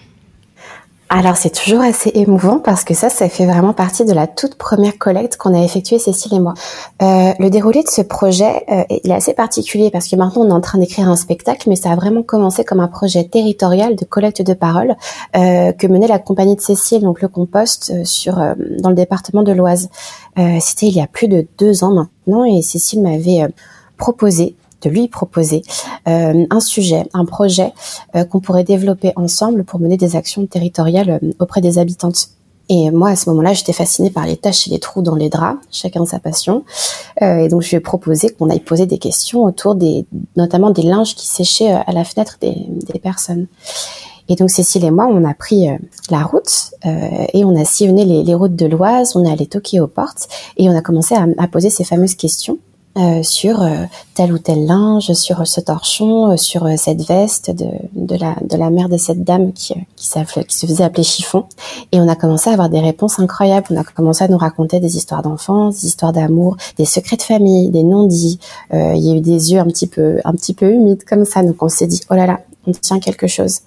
alors 1.13 1.35
c'est 1.35 1.49
toujours 1.49 1.81
assez 1.81 2.09
émouvant 2.15 2.59
parce 2.59 2.85
que 2.85 2.93
ça, 2.93 3.09
ça 3.09 3.27
fait 3.27 3.45
vraiment 3.45 3.73
partie 3.73 4.05
de 4.05 4.13
la 4.13 4.27
toute 4.27 4.55
première 4.55 4.97
collecte 4.97 5.35
qu'on 5.35 5.53
a 5.53 5.61
effectuée 5.61 5.99
Cécile 5.99 6.35
et 6.35 6.39
moi. 6.39 6.53
Euh, 7.01 7.33
le 7.37 7.49
déroulé 7.49 7.83
de 7.83 7.89
ce 7.89 8.01
projet, 8.01 8.63
euh, 8.71 8.83
il 9.03 9.11
est 9.11 9.13
assez 9.13 9.33
particulier 9.33 9.91
parce 9.91 10.07
que 10.07 10.15
maintenant 10.15 10.43
on 10.43 10.49
est 10.49 10.53
en 10.53 10.61
train 10.61 10.79
d'écrire 10.79 11.09
un 11.09 11.17
spectacle, 11.17 11.67
mais 11.67 11.75
ça 11.75 11.91
a 11.91 11.97
vraiment 11.97 12.23
commencé 12.23 12.63
comme 12.63 12.79
un 12.79 12.87
projet 12.87 13.25
territorial 13.25 13.97
de 13.97 14.05
collecte 14.05 14.41
de 14.41 14.53
paroles 14.53 14.95
euh, 15.35 15.73
que 15.73 15.85
menait 15.85 16.07
la 16.07 16.17
compagnie 16.17 16.55
de 16.55 16.61
Cécile, 16.61 17.01
donc 17.01 17.21
le 17.21 17.27
compost, 17.27 17.91
euh, 17.93 18.31
euh, 18.31 18.55
dans 18.79 18.89
le 18.89 18.95
département 18.95 19.43
de 19.43 19.51
l'Oise. 19.51 19.89
C'était 20.61 20.87
il 20.87 20.95
y 20.95 21.01
a 21.01 21.07
plus 21.07 21.27
de 21.27 21.45
deux 21.57 21.83
ans 21.83 21.91
maintenant 21.93 22.45
et 22.45 22.61
Cécile 22.61 23.01
m'avait 23.01 23.45
proposé 23.97 24.55
de 24.81 24.89
lui 24.89 25.07
proposer 25.07 25.61
euh, 26.07 26.45
un 26.49 26.59
sujet, 26.59 27.07
un 27.13 27.25
projet 27.25 27.73
euh, 28.15 28.25
qu'on 28.25 28.39
pourrait 28.39 28.63
développer 28.63 29.13
ensemble 29.15 29.63
pour 29.63 29.79
mener 29.79 29.97
des 29.97 30.15
actions 30.15 30.45
territoriales 30.45 31.19
euh, 31.21 31.31
auprès 31.39 31.61
des 31.61 31.77
habitantes. 31.77 32.29
Et 32.69 32.89
moi, 32.89 33.09
à 33.09 33.15
ce 33.17 33.29
moment-là, 33.31 33.53
j'étais 33.53 33.73
fascinée 33.73 34.11
par 34.11 34.25
les 34.25 34.37
taches 34.37 34.67
et 34.67 34.69
les 34.69 34.79
trous 34.79 35.01
dans 35.01 35.15
les 35.15 35.27
draps, 35.27 35.59
chacun 35.71 36.05
sa 36.05 36.19
passion. 36.19 36.63
et 37.19 37.49
donc, 37.49 37.63
je 37.63 37.69
lui 37.69 37.75
ai 37.75 37.79
proposé 37.81 38.29
qu'on 38.29 38.49
aille 38.49 38.61
poser 38.61 38.85
des 38.85 38.97
questions 38.97 39.43
autour 39.43 39.75
des, 39.75 40.05
notamment 40.37 40.69
des 40.69 40.83
linges 40.83 41.15
qui 41.15 41.27
séchaient 41.27 41.71
à 41.71 41.91
la 41.91 42.05
fenêtre 42.05 42.37
des, 42.39 42.55
des 42.93 42.99
personnes. 42.99 43.47
Et 44.29 44.35
donc 44.35 44.49
Cécile 44.49 44.85
et 44.85 44.91
moi, 44.91 45.07
on 45.07 45.25
a 45.25 45.33
pris 45.33 45.67
la 46.09 46.23
route 46.23 46.71
euh, 46.85 47.25
et 47.33 47.43
on 47.43 47.59
a 47.59 47.65
sillonné 47.65 48.05
les, 48.05 48.23
les, 48.23 48.35
routes 48.35 48.55
de 48.55 48.65
l'Oise, 48.65 49.17
on 49.17 49.25
est 49.25 49.31
allé 49.31 49.45
toquer 49.45 49.81
aux 49.81 49.87
portes 49.87 50.29
et 50.55 50.69
on 50.69 50.75
a 50.77 50.81
commencé 50.81 51.15
à, 51.15 51.25
à 51.37 51.47
poser 51.49 51.69
ces 51.69 51.83
fameuses 51.83 52.15
questions 52.15 52.57
euh, 52.97 53.23
sur 53.23 53.61
euh, 53.61 53.85
tel 54.15 54.33
ou 54.33 54.37
tel 54.37 54.65
linge, 54.65 55.13
sur 55.13 55.47
ce 55.47 55.61
torchon, 55.61 56.31
euh, 56.31 56.37
sur 56.37 56.67
cette 56.77 57.01
veste 57.01 57.49
de, 57.49 57.67
de, 57.93 58.15
la, 58.17 58.35
de 58.41 58.57
la 58.57 58.69
mère 58.69 58.89
de 58.89 58.97
cette 58.97 59.23
dame 59.23 59.53
qui, 59.53 59.75
qui, 59.95 60.09
qui, 60.47 60.57
se 60.57 60.65
faisait 60.65 60.83
appeler 60.83 61.03
chiffon. 61.03 61.45
Et 61.93 62.01
on 62.01 62.09
a 62.09 62.15
commencé 62.15 62.49
à 62.49 62.53
avoir 62.53 62.69
des 62.69 62.81
réponses 62.81 63.17
incroyables. 63.19 63.67
On 63.71 63.77
a 63.77 63.83
commencé 63.85 64.25
à 64.25 64.27
nous 64.27 64.37
raconter 64.37 64.81
des 64.81 64.97
histoires 64.97 65.21
d'enfance, 65.21 65.81
des 65.81 65.87
histoires 65.87 66.11
d'amour, 66.11 66.57
des 66.77 66.85
secrets 66.85 67.15
de 67.15 67.21
famille, 67.21 67.69
des 67.69 67.83
non-dits. 67.83 68.39
il 68.73 68.97
y 68.97 69.11
a 69.11 69.15
eu 69.15 69.21
des 69.21 69.53
yeux 69.53 69.59
un 69.59 69.67
petit 69.67 69.87
peu, 69.87 70.19
un 70.25 70.33
petit 70.33 70.53
peu 70.53 70.71
humides 70.71 71.05
comme 71.05 71.23
ça. 71.23 71.43
Donc 71.43 71.63
on 71.63 71.69
s'est 71.69 71.87
dit, 71.87 72.01
oh 72.09 72.15
là 72.15 72.25
là, 72.25 72.41
on 72.67 72.71
tient 72.73 72.99
quelque 72.99 73.27
chose. 73.27 73.59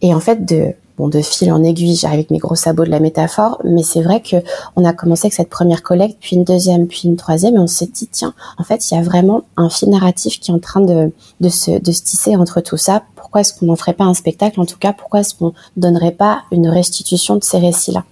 Et 0.00 0.12
en 0.12 0.20
fait, 0.20 0.44
de 0.44 0.74
bon, 0.98 1.08
de 1.08 1.20
fil 1.20 1.52
en 1.52 1.62
aiguille, 1.62 1.96
j'arrive 1.96 2.20
avec 2.20 2.30
mes 2.30 2.38
gros 2.38 2.54
sabots 2.54 2.84
de 2.84 2.90
la 2.90 3.00
métaphore, 3.00 3.60
mais 3.64 3.82
c'est 3.82 4.02
vrai 4.02 4.20
que 4.20 4.36
on 4.76 4.84
a 4.84 4.92
commencé 4.92 5.26
avec 5.26 5.34
cette 5.34 5.48
première 5.48 5.82
collecte, 5.82 6.18
puis 6.20 6.36
une 6.36 6.44
deuxième, 6.44 6.86
puis 6.86 7.02
une 7.04 7.16
troisième, 7.16 7.56
et 7.56 7.58
on 7.58 7.66
s'est 7.66 7.86
dit, 7.86 8.08
tiens, 8.10 8.34
en 8.58 8.64
fait, 8.64 8.90
il 8.90 8.94
y 8.94 8.98
a 8.98 9.02
vraiment 9.02 9.44
un 9.56 9.68
fil 9.68 9.90
narratif 9.90 10.40
qui 10.40 10.50
est 10.50 10.54
en 10.54 10.58
train 10.58 10.80
de, 10.80 11.12
se, 11.48 11.78
tisser 11.78 12.36
entre 12.36 12.60
tout 12.60 12.76
ça. 12.76 13.02
Pourquoi 13.16 13.40
est-ce 13.42 13.52
qu'on 13.52 13.66
n'en 13.66 13.76
ferait 13.76 13.94
pas 13.94 14.04
un 14.04 14.14
spectacle 14.14 14.60
En 14.60 14.66
tout 14.66 14.78
cas, 14.78 14.92
pourquoi 14.92 15.20
est-ce 15.20 15.34
qu'on 15.34 15.54
donnerait 15.76 16.12
pas 16.12 16.42
une 16.52 16.68
restitution 16.68 17.36
de 17.36 17.44
ces 17.44 17.58
récits-là? 17.58 18.04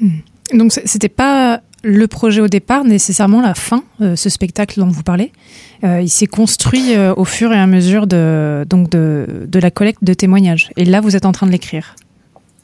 Hmm. 0.00 0.20
Donc, 0.54 0.72
c'était 0.72 1.08
pas 1.08 1.60
le 1.82 2.06
projet 2.06 2.40
au 2.40 2.48
départ, 2.48 2.84
nécessairement 2.84 3.40
la 3.40 3.54
fin, 3.54 3.82
euh, 4.00 4.16
ce 4.16 4.28
spectacle 4.28 4.78
dont 4.78 4.88
vous 4.88 5.02
parlez. 5.02 5.32
Euh, 5.84 6.00
il 6.00 6.08
s'est 6.08 6.26
construit 6.26 6.94
euh, 6.94 7.12
au 7.16 7.24
fur 7.24 7.52
et 7.52 7.58
à 7.58 7.66
mesure 7.66 8.06
de, 8.06 8.64
donc 8.68 8.90
de 8.90 9.58
la 9.58 9.70
collecte 9.70 10.04
de 10.04 10.14
témoignages. 10.14 10.70
Et 10.76 10.84
là, 10.84 11.00
vous 11.00 11.16
êtes 11.16 11.26
en 11.26 11.32
train 11.32 11.46
de 11.46 11.52
l'écrire. 11.52 11.96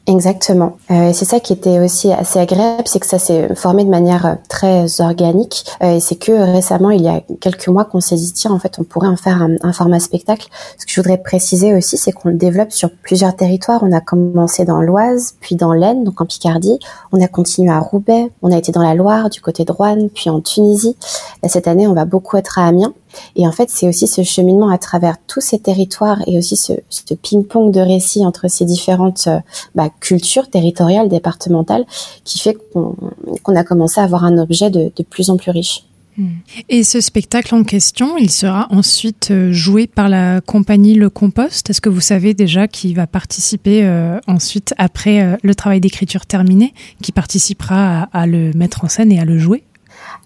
Exactement. 0.09 0.79
Euh, 0.91 1.12
c'est 1.12 1.27
ça 1.27 1.38
qui 1.38 1.53
était 1.53 1.81
aussi 1.81 2.11
assez 2.11 2.38
agréable, 2.38 2.85
c'est 2.87 2.99
que 2.99 3.07
ça 3.07 3.19
s'est 3.19 3.55
formé 3.55 3.85
de 3.85 3.91
manière 3.91 4.25
euh, 4.25 4.35
très 4.49 5.03
organique. 5.03 5.67
Euh, 5.83 5.97
et 5.97 6.00
c'est 6.00 6.17
que 6.17 6.33
récemment, 6.33 6.88
il 6.91 7.03
y 7.03 7.09
a 7.09 7.21
quelques 7.41 7.69
mois, 7.69 7.85
qu'on 7.85 8.00
s'est 8.00 8.17
dit 8.17 8.33
tiens, 8.33 8.53
en 8.53 8.59
fait, 8.59 8.79
on 8.79 8.85
pourrait 8.85 9.09
en 9.09 9.17
faire 9.17 9.43
un, 9.43 9.57
un, 9.62 9.73
format 9.75 10.00
spectacle. 10.00 10.49
Ce 10.79 10.87
que 10.87 10.93
je 10.93 10.99
voudrais 10.99 11.19
préciser 11.19 11.75
aussi, 11.75 11.99
c'est 11.99 12.12
qu'on 12.12 12.31
le 12.31 12.37
développe 12.37 12.73
sur 12.73 12.91
plusieurs 12.91 13.37
territoires. 13.37 13.81
On 13.83 13.93
a 13.93 14.00
commencé 14.00 14.65
dans 14.65 14.81
l'Oise, 14.81 15.35
puis 15.41 15.57
dans 15.57 15.75
l'Aisne, 15.75 16.05
donc 16.05 16.19
en 16.23 16.27
Picardie. 16.27 16.79
On 17.12 17.21
a 17.21 17.29
continué 17.29 17.71
à 17.71 17.79
Roubaix. 17.79 18.31
On 18.41 18.50
a 18.50 18.57
été 18.57 18.73
dans 18.73 18.83
la 18.83 18.95
Loire, 18.95 19.29
du 19.29 19.43
côté 19.43 19.67
de 19.67 19.73
Rouen, 19.73 20.09
puis 20.15 20.31
en 20.31 20.41
Tunisie. 20.41 20.97
Et 21.43 21.50
cette 21.50 21.69
année, 21.69 21.87
on 21.87 21.93
va 21.93 22.07
beaucoup 22.07 22.38
être 22.38 22.59
à 22.59 22.67
Amiens. 22.67 22.95
Et 23.37 23.46
en 23.46 23.52
fait, 23.52 23.70
c'est 23.70 23.88
aussi 23.88 24.06
ce 24.06 24.22
cheminement 24.22 24.70
à 24.70 24.78
travers 24.78 25.16
tous 25.26 25.40
ces 25.40 25.58
territoires 25.58 26.18
et 26.26 26.38
aussi 26.38 26.56
ce, 26.56 26.72
ping-pong 27.14 27.72
de 27.72 27.80
récits 27.80 28.25
entre 28.25 28.48
ces 28.48 28.64
différentes 28.64 29.26
euh, 29.28 29.38
bah, 29.75 29.88
cultures 30.00 30.48
territoriales, 30.48 31.08
départementales, 31.08 31.84
qui 32.25 32.38
fait 32.38 32.56
qu'on 32.72 33.56
a 33.56 33.64
commencé 33.64 34.00
à 34.00 34.04
avoir 34.04 34.25
un 34.25 34.38
objet 34.38 34.70
de, 34.70 34.90
plus 35.08 35.30
en 35.30 35.37
plus 35.37 35.50
riche. 35.50 35.84
Hmm. 36.16 36.28
Et 36.68 36.82
ce 36.82 37.00
spectacle 37.00 37.54
en 37.54 37.62
question, 37.62 38.18
il 38.18 38.30
sera 38.30 38.66
ensuite 38.70 39.30
euh, 39.30 39.52
joué 39.52 39.87
par 39.87 40.08
la 40.08 40.40
compagnie 40.40 40.94
Le 40.94 41.10
Compost. 41.10 41.70
Est-ce 41.70 41.80
que 41.80 41.88
vous 41.88 42.00
savez 42.00 42.34
déjà 42.34 42.66
qui 42.66 42.92
va 42.92 43.06
participer 43.06 43.84
euh, 43.84 44.18
ensuite, 44.26 44.75
après 44.78 45.38
le 45.42 45.54
travail 45.54 45.80
d'écriture 45.80 46.26
terminé, 46.26 46.75
qui 47.02 47.12
participera 47.12 48.08
à 48.12 48.26
le 48.26 48.52
mettre 48.54 48.84
en 48.84 48.88
scène 48.88 49.12
et 49.12 49.20
à 49.20 49.25
le 49.25 49.38
jouer? 49.38 49.62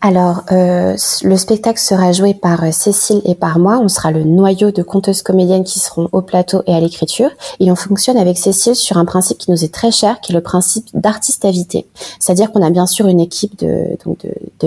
Alors, 0.04 0.42
euh, 0.50 0.97
le 1.23 1.37
spectacle 1.37 1.78
sera 1.78 2.11
joué 2.11 2.35
par 2.35 2.64
euh, 2.64 2.73
Cécile 2.73 3.23
et 3.25 3.37
par 3.37 3.61
moi. 3.61 3.78
On 3.80 3.87
sera 3.87 4.11
le 4.11 4.25
noyau 4.25 4.73
de 4.73 4.82
conteuses 4.82 5.23
comédiennes 5.23 5.62
qui 5.62 5.78
seront 5.78 6.09
au 6.11 6.23
plateau 6.23 6.62
et 6.66 6.75
à 6.75 6.80
l'écriture. 6.80 7.30
Et 7.61 7.71
on 7.71 7.76
fonctionne 7.76 8.16
avec 8.16 8.37
Cécile 8.37 8.75
sur 8.75 8.97
un 8.97 9.04
principe 9.04 9.38
qui 9.38 9.52
nous 9.52 9.62
est 9.62 9.73
très 9.73 9.92
cher, 9.92 10.21
qui 10.21 10.32
est 10.32 10.35
le 10.35 10.40
principe 10.40 10.88
d'artiste 10.92 11.44
invité. 11.44 11.87
C'est-à-dire 12.18 12.50
qu'on 12.50 12.62
a 12.62 12.71
bien 12.71 12.87
sûr 12.87 13.06
une 13.06 13.21
équipe 13.21 13.56
de, 13.61 13.97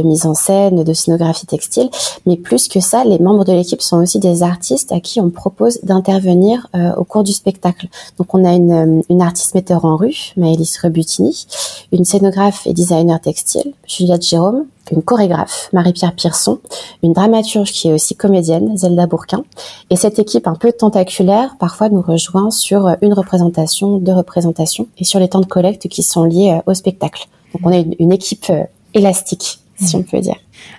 mise 0.01 0.25
en 0.25 0.35
scène, 0.35 0.85
de 0.85 0.93
scénographie 0.93 1.45
textile, 1.45 1.89
mais 2.25 2.37
plus 2.37 2.69
que 2.69 2.79
ça, 2.79 3.03
les 3.03 3.19
membres 3.19 3.43
de 3.43 3.51
l'équipe 3.51 3.81
sont 3.81 3.97
aussi 3.97 4.19
des 4.19 4.41
artistes 4.41 4.93
à 4.93 5.01
qui 5.01 5.19
on 5.19 5.31
propose 5.31 5.81
d'intervenir 5.83 6.67
euh, 6.77 6.95
au 6.95 7.03
cours 7.03 7.23
du 7.23 7.33
spectacle. 7.33 7.89
Donc, 8.17 8.33
on 8.33 8.45
a 8.45 8.53
une, 8.53 8.71
euh, 8.71 9.01
une 9.09 9.21
artiste 9.21 9.53
metteur 9.53 9.83
en 9.83 9.97
rue, 9.97 10.31
Maëlys 10.37 10.77
Rebutini, 10.81 11.45
une 11.91 12.05
scénographe 12.05 12.65
et 12.67 12.71
designer 12.71 13.19
textile, 13.19 13.73
Juliette 13.85 14.25
Jérôme, 14.25 14.65
une 14.91 15.01
chorégraphe, 15.01 15.69
Marie-Pierre 15.73 16.13
Pierson, 16.13 16.59
une 17.03 17.13
dramaturge 17.13 17.71
qui 17.71 17.89
est 17.89 17.93
aussi 17.93 18.15
comédienne, 18.15 18.77
Zelda 18.77 19.07
Bourquin. 19.07 19.43
Et 19.89 19.95
cette 19.95 20.19
équipe 20.19 20.47
un 20.47 20.55
peu 20.55 20.71
tentaculaire, 20.71 21.55
parfois 21.59 21.89
nous 21.89 22.01
rejoint 22.01 22.51
sur 22.51 22.95
une 23.01 23.13
représentation, 23.13 23.97
deux 23.97 24.13
représentations, 24.13 24.87
et 24.97 25.03
sur 25.03 25.19
les 25.19 25.27
temps 25.27 25.41
de 25.41 25.45
collecte 25.45 25.87
qui 25.87 26.03
sont 26.03 26.23
liés 26.23 26.57
euh, 26.57 26.71
au 26.71 26.73
spectacle. 26.73 27.27
Donc 27.53 27.61
on 27.65 27.71
est 27.71 27.87
une, 27.99 28.11
équipe 28.11 28.45
euh, 28.49 28.63
élastique, 28.93 29.59
si 29.75 29.95
on 29.95 30.03
peut 30.03 30.19
dire. 30.19 30.35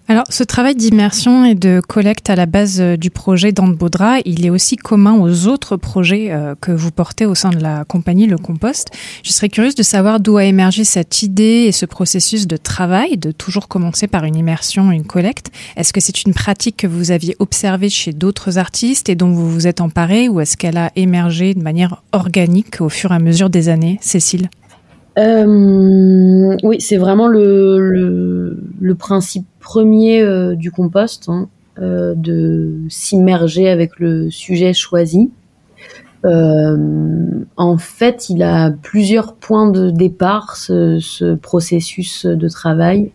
Alors, 0.09 0.25
ce 0.31 0.43
travail 0.43 0.75
d'immersion 0.75 1.45
et 1.45 1.55
de 1.55 1.81
collecte 1.87 2.31
à 2.31 2.37
la 2.37 2.47
base 2.47 2.81
euh, 2.81 2.97
du 2.97 3.11
projet 3.11 3.53
d'Anne-Baudra, 3.53 4.19
il 4.25 4.47
est 4.47 4.51
aussi 4.51 4.77
commun 4.77 5.19
aux 5.19 5.47
autres 5.47 5.77
projets 5.77 6.31
euh, 6.31 6.55
que 6.61 6.73
vous 6.73 6.91
portez 6.91 7.27
au 7.27 7.35
sein 7.35 7.51
de 7.51 7.59
la 7.59 7.85
compagnie 7.85 8.27
Le 8.27 8.39
Compost. 8.39 8.89
Je 9.23 9.33
serais 9.33 9.49
curieuse 9.49 9.75
de 9.75 9.83
savoir 9.83 10.21
d'où 10.21 10.37
a 10.37 10.45
émergé 10.45 10.85
cette 10.85 11.23
idée 11.23 11.65
et 11.67 11.73
ce 11.73 11.87
processus 11.87 12.47
de 12.47 12.57
travail, 12.57 13.19
de 13.19 13.33
toujours 13.33 13.69
commencer 13.69 14.07
par 14.07 14.25
une 14.25 14.37
immersion, 14.37 14.91
une 14.91 15.05
collecte. 15.05 15.51
Est-ce 15.77 15.93
que 15.93 16.01
c'est 16.01 16.23
une 16.23 16.35
pratique 16.35 16.77
que 16.79 16.87
vous 16.87 17.11
aviez 17.11 17.37
observée 17.39 17.91
chez 17.91 18.13
d'autres 18.13 18.59
artistes 18.59 19.09
et 19.09 19.15
dont 19.15 19.31
vous 19.31 19.51
vous 19.51 19.67
êtes 19.67 19.81
emparé 19.81 20.29
ou 20.29 20.41
est-ce 20.41 20.57
qu'elle 20.57 20.79
a 20.79 20.91
émergé 20.97 21.55
de 21.55 21.63
manière 21.63 22.03
organique 22.13 22.81
au 22.81 22.89
fur 22.89 23.13
et 23.13 23.17
à 23.17 23.19
mesure 23.19 23.51
des 23.51 23.69
années, 23.69 23.99
Cécile? 24.01 24.49
Euh, 25.19 26.57
oui, 26.63 26.81
c'est 26.81 26.99
vraiment 26.99 27.29
le, 27.29 28.59
principe 28.99 29.47
premier 29.61 30.21
euh, 30.23 30.55
du 30.55 30.71
compost, 30.71 31.29
hein, 31.29 31.49
euh, 31.81 32.15
de 32.17 32.75
s'immerger 32.89 33.69
avec 33.69 33.99
le 33.99 34.31
sujet 34.31 34.73
choisi. 34.73 35.31
Euh, 36.25 37.45
en 37.57 37.79
fait, 37.79 38.29
il 38.31 38.43
a 38.43 38.71
plusieurs 38.71 39.35
points 39.35 39.71
de 39.71 39.91
départ, 39.91 40.57
ce, 40.57 40.99
ce 41.01 41.35
processus 41.35 42.27
de 42.27 42.49
travail. 42.49 43.13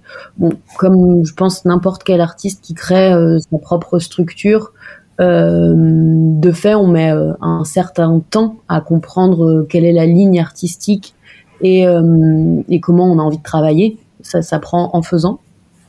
Comme 0.78 1.26
je 1.26 1.34
pense 1.34 1.66
n'importe 1.66 2.04
quel 2.04 2.22
artiste 2.22 2.64
qui 2.64 2.74
crée 2.74 3.12
sa 3.40 3.58
propre 3.58 4.00
structure, 4.00 4.72
de 5.20 6.52
fait, 6.52 6.74
on 6.74 6.88
met 6.88 7.14
un 7.42 7.64
certain 7.64 8.22
temps 8.32 8.56
à 8.70 8.82
comprendre 8.82 9.68
quelle 9.70 9.86
est 9.86 9.92
la 9.92 10.06
ligne 10.06 10.40
artistique 10.40 11.14
et, 11.62 11.88
euh, 11.88 12.62
et 12.70 12.80
comment 12.80 13.12
on 13.12 13.20
a 13.20 13.24
envie 13.24 13.38
de 13.38 13.44
travailler. 13.44 13.98
Ça 14.22 14.42
s'apprend 14.42 14.90
en 14.94 15.02
faisant. 15.02 15.40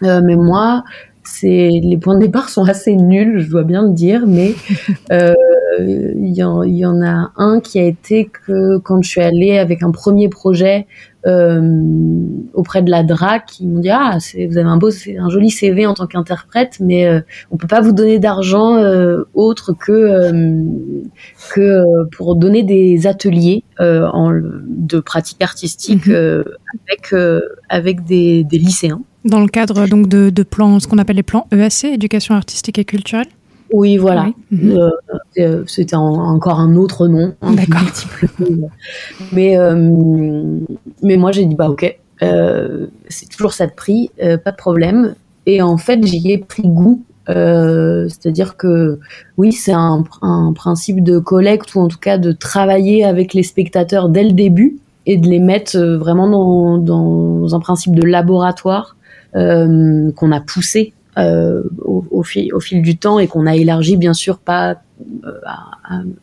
Euh, 0.02 0.20
mais 0.22 0.36
moi, 0.36 0.84
c'est 1.24 1.70
les 1.82 1.96
points 1.96 2.16
de 2.16 2.20
départ 2.20 2.48
sont 2.48 2.64
assez 2.64 2.96
nuls, 2.96 3.40
je 3.40 3.50
dois 3.50 3.62
bien 3.62 3.82
le 3.82 3.92
dire, 3.92 4.24
mais 4.26 4.54
euh, 5.12 5.34
il 5.80 6.34
y, 6.34 6.44
en, 6.44 7.02
a 7.02 7.32
un 7.36 7.60
qui 7.60 7.78
a 7.78 7.84
été 7.84 8.26
que 8.26 8.78
quand 8.78 9.02
je 9.02 9.08
suis 9.08 9.20
allée 9.22 9.58
avec 9.58 9.82
un 9.82 9.90
premier 9.90 10.28
projet 10.28 10.86
auprès 11.24 12.82
de 12.82 12.90
la 12.90 13.02
DRAC, 13.02 13.60
ils 13.60 13.68
m'ont 13.68 13.80
dit 13.80 13.90
ah 13.90 14.18
vous 14.34 14.58
avez 14.58 14.68
un 14.68 14.76
beau, 14.76 14.90
un 15.18 15.28
joli 15.28 15.50
CV 15.50 15.86
en 15.86 15.94
tant 15.94 16.06
qu'interprète, 16.06 16.78
mais 16.80 17.06
euh, 17.06 17.20
on 17.50 17.56
peut 17.56 17.68
pas 17.68 17.80
vous 17.80 17.92
donner 17.92 18.18
d'argent 18.18 18.76
euh, 18.76 19.24
autre 19.34 19.72
que 19.72 19.92
euh, 19.92 20.62
que 21.54 21.84
pour 22.16 22.36
donner 22.36 22.62
des 22.62 23.06
ateliers 23.06 23.64
en, 23.78 24.32
de 24.32 25.00
pratique 25.00 25.42
artistique 25.42 26.06
mhm. 26.06 26.44
avec 26.88 27.14
avec 27.68 28.04
des, 28.04 28.44
des 28.44 28.58
lycéens. 28.58 29.02
Dans 29.24 29.40
le 29.40 29.46
cadre 29.46 29.86
donc 29.86 30.08
de, 30.08 30.30
de 30.30 30.42
plans, 30.42 30.80
ce 30.80 30.88
qu'on 30.88 30.98
appelle 30.98 31.16
les 31.16 31.22
plans 31.22 31.46
EAC, 31.52 31.84
éducation 31.84 32.34
artistique 32.34 32.78
et 32.78 32.84
culturelle? 32.84 33.28
Oui, 33.72 33.96
voilà. 33.96 34.26
Mhm. 34.50 34.76
Euh, 34.76 34.90
euh, 35.38 35.64
c'était 35.66 35.96
encore 35.96 36.60
un 36.60 36.76
autre 36.76 37.08
nom. 37.08 37.34
D'accord. 37.42 37.80
Mais, 39.32 39.56
euh, 39.56 40.58
mais 41.02 41.16
moi, 41.16 41.32
j'ai 41.32 41.46
dit, 41.46 41.54
bah 41.54 41.70
ok, 41.70 41.98
c'est 43.08 43.28
toujours 43.28 43.52
ça 43.52 43.66
de 43.66 43.72
prix, 43.72 44.10
pas 44.18 44.50
de 44.50 44.56
problème. 44.56 45.14
Et 45.46 45.62
en 45.62 45.76
fait, 45.76 46.04
j'y 46.04 46.30
ai 46.30 46.38
pris 46.38 46.62
goût. 46.62 47.02
C'est-à-dire 47.26 48.56
que 48.56 49.00
oui, 49.38 49.52
c'est 49.52 49.72
un, 49.72 50.04
un, 50.20 50.52
principe 50.52 51.02
de 51.02 51.18
collecte 51.18 51.74
ou 51.74 51.80
en 51.80 51.88
tout 51.88 51.98
cas 51.98 52.18
de 52.18 52.32
travailler 52.32 53.04
avec 53.04 53.32
les 53.32 53.42
spectateurs 53.42 54.08
dès 54.08 54.24
le 54.24 54.32
début 54.32 54.78
et 55.06 55.16
de 55.16 55.26
les 55.26 55.40
mettre 55.40 55.78
vraiment 55.78 56.28
dans, 56.28 56.78
dans 56.78 57.54
un 57.54 57.60
principe 57.60 57.94
de 57.96 58.06
laboratoire 58.06 58.96
qu'on 59.32 60.32
a 60.32 60.40
poussé 60.40 60.92
euh, 61.18 61.62
au, 61.78 62.22
fil, 62.22 62.54
au, 62.54 62.60
fil, 62.60 62.80
du 62.82 62.96
temps 62.96 63.18
et 63.18 63.26
qu'on 63.26 63.46
a 63.46 63.54
élargi 63.54 63.96
bien 63.98 64.14
sûr 64.14 64.38
pas 64.38 64.76
euh, 65.24 65.32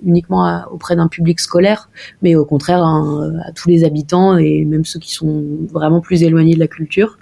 uniquement 0.04 0.64
auprès 0.72 0.96
d'un 0.96 1.08
public 1.08 1.40
scolaire, 1.40 1.90
mais 2.22 2.36
au 2.36 2.46
contraire 2.46 2.84
à, 2.84 3.52
tous 3.54 3.70
les 3.70 3.84
habitants 3.84 4.38
et 4.38 4.66
même 4.66 4.86
ceux 4.86 5.00
qui 5.00 5.14
sont 5.14 5.44
vraiment 5.72 6.02
plus 6.02 6.24
éloignés 6.24 6.56
de 6.56 6.60
la 6.60 6.68
culture. 6.68 7.20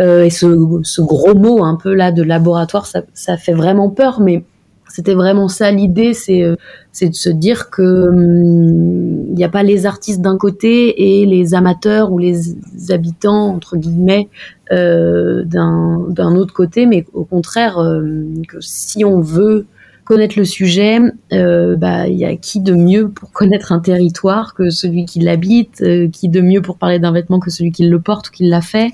Euh, 0.00 0.24
et 0.24 0.30
ce, 0.30 0.80
ce, 0.82 1.02
gros 1.02 1.34
mot 1.34 1.64
un 1.64 1.76
peu 1.76 1.92
là 1.92 2.12
de 2.12 2.22
laboratoire, 2.22 2.86
ça, 2.86 3.02
ça 3.14 3.36
fait 3.36 3.52
vraiment 3.52 3.90
peur, 3.90 4.20
mais 4.20 4.44
c'était 4.88 5.14
vraiment 5.14 5.48
ça 5.48 5.70
l'idée, 5.70 6.14
c'est 6.14 6.42
euh, 6.42 6.56
c'est 6.92 7.08
de 7.08 7.14
se 7.14 7.28
dire 7.28 7.70
que 7.70 8.08
hum, 8.08 9.07
il 9.26 9.34
n'y 9.34 9.44
a 9.44 9.48
pas 9.48 9.62
les 9.62 9.86
artistes 9.86 10.20
d'un 10.20 10.36
côté 10.36 11.20
et 11.20 11.26
les 11.26 11.54
amateurs 11.54 12.12
ou 12.12 12.18
les 12.18 12.56
habitants 12.90 13.48
entre 13.48 13.76
guillemets 13.76 14.28
euh, 14.72 15.44
d'un 15.44 16.36
autre 16.36 16.54
côté, 16.54 16.86
mais 16.86 17.06
au 17.12 17.24
contraire 17.24 17.78
euh, 17.78 18.24
si 18.60 19.04
on 19.04 19.20
veut 19.20 19.66
connaître 20.04 20.38
le 20.38 20.46
sujet, 20.46 21.00
euh, 21.34 21.76
bah 21.76 22.08
il 22.08 22.16
y 22.16 22.24
a 22.24 22.34
qui 22.36 22.60
de 22.60 22.72
mieux 22.72 23.10
pour 23.10 23.30
connaître 23.30 23.72
un 23.72 23.78
territoire 23.78 24.54
que 24.54 24.70
celui 24.70 25.04
qui 25.04 25.20
l'habite, 25.20 25.84
qui 26.12 26.30
de 26.30 26.40
mieux 26.40 26.62
pour 26.62 26.78
parler 26.78 26.98
d'un 26.98 27.12
vêtement 27.12 27.40
que 27.40 27.50
celui 27.50 27.72
qui 27.72 27.86
le 27.86 28.00
porte 28.00 28.28
ou 28.28 28.32
qui 28.32 28.44
l'a 28.44 28.62
fait. 28.62 28.90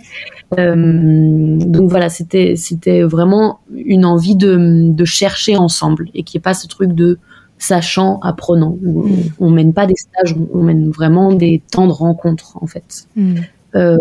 Donc 0.57 1.88
voilà, 1.88 2.09
c'était 2.09 2.54
c'était 2.57 3.02
vraiment 3.02 3.61
une 3.73 4.04
envie 4.04 4.35
de, 4.35 4.90
de 4.90 5.04
chercher 5.04 5.57
ensemble 5.57 6.09
et 6.14 6.25
qu'il 6.25 6.38
n'y 6.38 6.43
ait 6.43 6.49
pas 6.50 6.54
ce 6.54 6.66
truc 6.66 6.93
de 6.93 7.19
sachant, 7.66 8.18
apprenant. 8.21 8.76
On, 8.85 8.90
mm. 8.90 9.16
on, 9.40 9.50
mène 9.50 9.73
pas 9.73 9.87
des 9.87 9.97
stages, 9.97 10.37
on, 10.52 10.62
mène 10.62 10.90
vraiment 10.90 11.33
des 11.33 11.62
temps 11.71 11.87
de 11.87 11.92
rencontres 11.92 12.56
en 12.61 12.66
fait. 12.66 13.06
Mm. 13.16 13.35
Euh, 13.76 13.99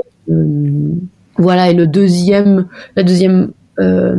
voilà 1.38 1.70
et 1.70 1.74
le 1.74 1.88
deuxième, 1.88 2.68
la 2.96 3.04
deuxième 3.04 3.52
euh, 3.80 4.16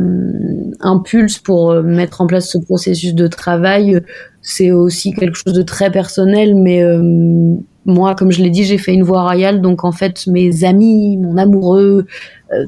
impulse 0.81 1.39
pour 1.39 1.71
euh, 1.71 1.81
mettre 1.81 2.21
en 2.21 2.27
place 2.27 2.49
ce 2.49 2.57
processus 2.57 3.13
de 3.13 3.27
travail, 3.27 4.01
c'est 4.41 4.71
aussi 4.71 5.13
quelque 5.13 5.35
chose 5.35 5.53
de 5.53 5.61
très 5.61 5.91
personnel, 5.91 6.55
mais 6.55 6.83
euh, 6.83 7.55
moi, 7.85 8.15
comme 8.15 8.31
je 8.31 8.41
l'ai 8.41 8.49
dit, 8.49 8.63
j'ai 8.63 8.77
fait 8.77 8.93
une 8.93 9.03
voie 9.03 9.21
royale, 9.21 9.61
donc 9.61 9.83
en 9.83 9.91
fait, 9.91 10.27
mes 10.27 10.63
amis, 10.63 11.17
mon 11.17 11.37
amoureux, 11.37 12.05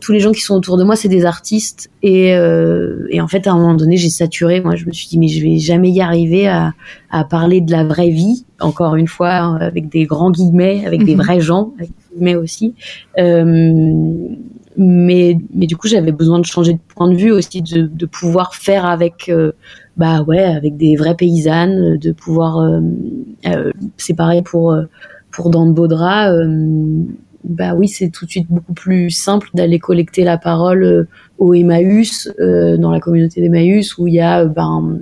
tous 0.01 0.11
les 0.11 0.19
gens 0.19 0.31
qui 0.31 0.41
sont 0.41 0.55
autour 0.55 0.77
de 0.77 0.83
moi, 0.83 0.95
c'est 0.95 1.07
des 1.07 1.25
artistes, 1.25 1.89
et, 2.03 2.29
et, 2.29 3.21
en 3.21 3.27
fait, 3.27 3.47
à 3.47 3.51
un 3.51 3.57
moment 3.57 3.73
donné, 3.73 3.97
j'ai 3.97 4.09
saturé. 4.09 4.59
Moi, 4.61 4.75
je 4.75 4.85
me 4.85 4.91
suis 4.91 5.07
dit, 5.07 5.17
mais 5.17 5.27
je 5.27 5.41
vais 5.41 5.57
jamais 5.57 5.89
y 5.89 6.01
arriver 6.01 6.47
à, 6.47 6.73
à 7.09 7.23
parler 7.23 7.61
de 7.61 7.71
la 7.71 7.83
vraie 7.83 8.09
vie, 8.09 8.45
encore 8.59 8.95
une 8.95 9.07
fois, 9.07 9.57
avec 9.59 9.89
des 9.89 10.05
grands 10.05 10.31
guillemets, 10.31 10.83
avec 10.85 11.03
des 11.03 11.15
mhm. 11.15 11.21
vrais 11.21 11.41
gens, 11.41 11.73
avec 11.77 11.89
des 11.89 12.15
guillemets 12.15 12.35
aussi. 12.35 12.75
Euh, 13.17 14.29
mais 14.77 15.37
mais 15.53 15.65
du 15.65 15.75
coup 15.75 15.87
j'avais 15.87 16.11
besoin 16.11 16.39
de 16.39 16.45
changer 16.45 16.73
de 16.73 16.79
point 16.95 17.09
de 17.09 17.15
vue 17.15 17.31
aussi 17.31 17.63
de, 17.63 17.81
de 17.81 18.05
pouvoir 18.05 18.53
faire 18.53 18.85
avec 18.85 19.27
euh, 19.27 19.51
bah 19.97 20.21
ouais 20.21 20.43
avec 20.43 20.77
des 20.77 20.95
vraies 20.95 21.15
paysannes 21.15 21.97
de 21.97 22.11
pouvoir 22.11 22.59
euh, 22.59 22.79
euh 23.47 23.71
c'est 23.97 24.13
pareil 24.13 24.43
pour 24.43 24.71
euh, 24.71 24.83
pour 25.31 25.49
Dan 25.49 25.73
Baudra 25.73 26.31
bah 27.43 27.73
oui 27.75 27.87
c'est 27.87 28.09
tout 28.09 28.25
de 28.25 28.29
suite 28.29 28.47
beaucoup 28.49 28.73
plus 28.73 29.09
simple 29.09 29.49
d'aller 29.55 29.79
collecter 29.79 30.23
la 30.23 30.37
parole 30.37 31.07
au 31.39 31.53
Emmaüs 31.53 32.29
dans 32.37 32.91
la 32.91 32.99
communauté 32.99 33.41
d'Emmaüs 33.41 33.97
où 33.97 34.07
il 34.07 34.15
y 34.15 34.19
a 34.19 34.45
ben 34.45 34.99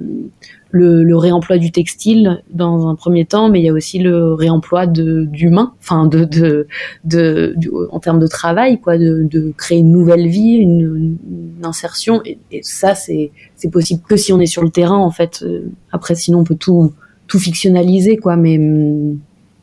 le, 0.76 1.18
réemploi 1.18 1.58
du 1.58 1.72
textile 1.72 2.42
dans 2.52 2.88
un 2.88 2.96
premier 2.96 3.26
temps, 3.26 3.50
mais 3.50 3.62
il 3.62 3.66
y 3.66 3.70
a 3.70 3.74
aussi 3.74 4.00
le 4.00 4.34
réemploi 4.34 4.88
d'humains, 4.88 5.74
enfin 5.80 6.06
de, 6.06 6.26
de, 6.26 6.68
de, 7.06 7.56
en 7.92 8.00
termes 8.00 8.20
de 8.20 8.28
travail, 8.28 8.80
quoi, 8.82 8.98
de, 8.98 9.54
créer 9.58 9.80
une 9.80 9.92
nouvelle 9.92 10.28
vie, 10.28 10.56
une, 10.56 11.18
insertion. 11.64 12.22
Et, 12.26 12.38
ça, 12.62 12.94
c'est 12.94 13.32
possible 13.72 14.02
que 14.08 14.18
si 14.18 14.34
on 14.34 14.40
est 14.40 14.46
sur 14.46 14.64
le 14.64 14.70
terrain, 14.70 14.98
en 14.98 15.12
fait. 15.12 15.44
Euh, 15.44 15.72
après, 15.92 16.16
sinon, 16.16 16.40
on 16.40 16.44
peut 16.44 16.56
tout 16.56 16.94
tout 17.28 17.40
fictionnaliser, 17.40 18.18
quoi. 18.18 18.36
Mais 18.36 18.60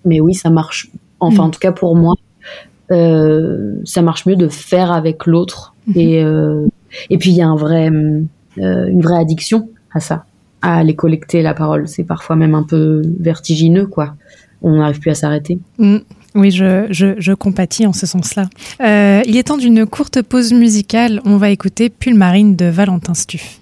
mais 0.04 0.20
oui, 0.20 0.34
ça 0.34 0.50
marche. 0.50 0.90
Enfin, 1.20 1.44
mm. 1.44 1.46
en 1.46 1.50
tout 1.50 1.60
cas 1.60 1.72
pour 1.72 1.94
moi, 1.94 2.14
euh, 2.90 3.76
ça 3.84 4.02
marche 4.02 4.26
mieux 4.26 4.34
de 4.34 4.48
faire 4.48 4.90
avec 4.90 5.26
l'autre. 5.26 5.74
Mm-hmm. 5.88 5.98
Et 6.00 6.24
euh, 6.24 6.66
et 7.10 7.18
puis 7.18 7.30
il 7.30 7.36
y 7.36 7.42
a 7.42 7.48
un 7.48 7.56
vrai 7.56 7.86
une 8.56 9.00
vraie 9.00 9.20
addiction 9.20 9.68
à 9.94 10.00
ça 10.00 10.24
à 10.62 10.78
aller 10.78 10.94
collecter 10.94 11.42
la 11.42 11.54
parole. 11.54 11.88
C'est 11.88 12.04
parfois 12.04 12.36
même 12.36 12.54
un 12.54 12.62
peu 12.62 13.02
vertigineux, 13.20 13.86
quoi. 13.86 14.14
On 14.62 14.76
n'arrive 14.76 15.00
plus 15.00 15.10
à 15.10 15.14
s'arrêter. 15.14 15.58
Mm. 15.78 15.98
Oui, 16.34 16.50
je, 16.50 16.86
je, 16.90 17.14
je, 17.18 17.32
compatis 17.32 17.86
en 17.86 17.92
ce 17.92 18.06
sens-là. 18.06 18.48
Euh, 18.80 19.20
il 19.26 19.36
est 19.36 19.42
temps 19.42 19.58
d'une 19.58 19.84
courte 19.84 20.22
pause 20.22 20.54
musicale. 20.54 21.20
On 21.26 21.36
va 21.36 21.50
écouter 21.50 21.90
Pulmarine 21.90 22.56
de 22.56 22.66
Valentin 22.66 23.12
Stuff. 23.12 23.60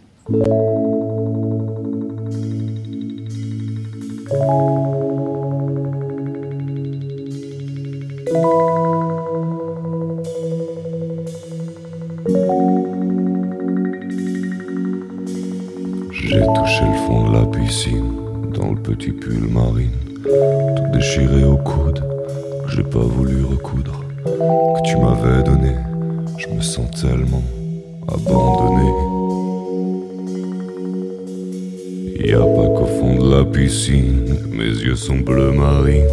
J'ai 16.31 16.47
touché 16.55 16.85
le 16.85 16.97
fond 17.09 17.29
de 17.29 17.38
la 17.38 17.45
piscine, 17.45 18.12
dans 18.57 18.71
le 18.71 18.77
petit 18.77 19.11
pull 19.11 19.49
marine, 19.51 19.90
tout 20.23 20.97
déchiré 20.97 21.43
au 21.43 21.57
coude, 21.57 22.05
que 22.64 22.71
j'ai 22.71 22.85
pas 22.85 23.01
voulu 23.01 23.45
recoudre, 23.45 24.05
que 24.25 24.83
tu 24.88 24.97
m'avais 24.99 25.43
donné. 25.43 25.75
Je 26.38 26.47
me 26.55 26.61
sens 26.61 26.88
tellement 27.01 27.43
abandonné. 28.07 28.90
Y 32.25 32.33
a 32.33 32.38
pas 32.38 32.69
qu'au 32.79 32.87
fond 32.87 33.16
de 33.16 33.35
la 33.37 33.45
piscine, 33.45 34.37
mes 34.53 34.85
yeux 34.85 34.95
sont 34.95 35.16
bleu 35.16 35.51
marine. 35.51 36.07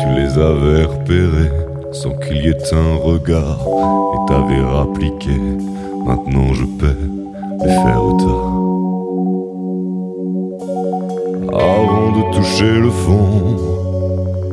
Tu 0.00 0.08
les 0.20 0.42
avais 0.42 0.86
repérés 0.86 1.52
sans 1.92 2.18
qu'il 2.18 2.38
y 2.38 2.48
ait 2.48 2.74
un 2.74 2.96
regard, 2.96 3.64
et 3.64 4.26
t'avais 4.26 4.60
rappliqué. 4.60 5.38
Maintenant 6.04 6.52
je 6.52 6.64
paie 6.64 6.98
les 7.60 7.70
faire 7.70 8.16
tard. 8.18 8.71
Toucher 12.32 12.78
le 12.80 12.90
fond, 12.90 13.56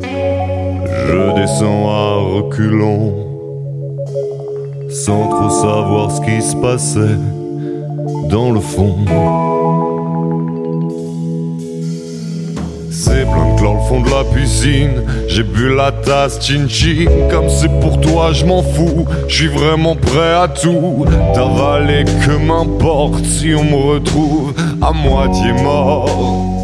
je 0.02 1.36
descends 1.42 1.90
à 1.90 2.16
reculons, 2.36 3.14
sans 4.90 5.28
trop 5.30 5.50
savoir 5.50 6.12
ce 6.12 6.22
qui 6.22 6.42
se 6.42 6.56
passait 6.56 7.18
dans 8.30 8.52
le 8.52 8.60
fond. 8.60 8.96
C'est 12.92 13.26
plein 13.26 13.54
de 13.54 13.58
chlore 13.58 13.76
le 13.76 13.88
fond 13.88 14.02
de 14.02 14.10
la 14.10 14.24
piscine. 14.24 15.04
J'ai 15.28 15.44
bu 15.44 15.74
la 15.74 15.92
tasse 15.92 16.46
chin 16.46 16.68
chin. 16.68 17.06
Comme 17.32 17.50
c'est 17.50 17.80
pour 17.80 18.00
toi, 18.02 18.34
je 18.34 18.46
m'en 18.46 18.62
fous. 18.62 19.06
Je 19.28 19.36
suis 19.36 19.48
vraiment 19.48 19.96
prêt 19.96 20.34
à 20.34 20.48
tout. 20.48 21.06
D'avaler 21.34 22.04
que 22.04 22.38
m'importe 22.38 23.24
si 23.24 23.54
on 23.56 23.64
me 23.64 23.94
retrouve 23.94 24.54
à 24.82 24.92
moitié 24.92 25.54
mort 25.64 26.59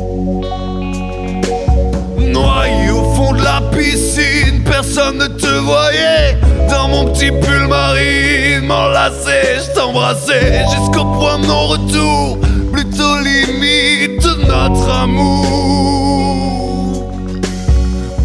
ne 5.12 5.28
te 5.28 5.48
voyait. 5.48 6.38
Dans 6.70 6.88
mon 6.88 7.06
petit 7.06 7.32
pull 7.32 7.68
marine, 7.68 8.66
m'enlacer, 8.66 9.60
je 9.60 9.80
t'embrassais 9.80 10.66
jusqu'au 10.72 11.06
point 11.06 11.40
de 11.40 11.46
non-retour. 11.46 12.38
plutôt 12.72 13.18
limite 13.20 14.26
notre 14.48 14.90
amour. 14.90 15.46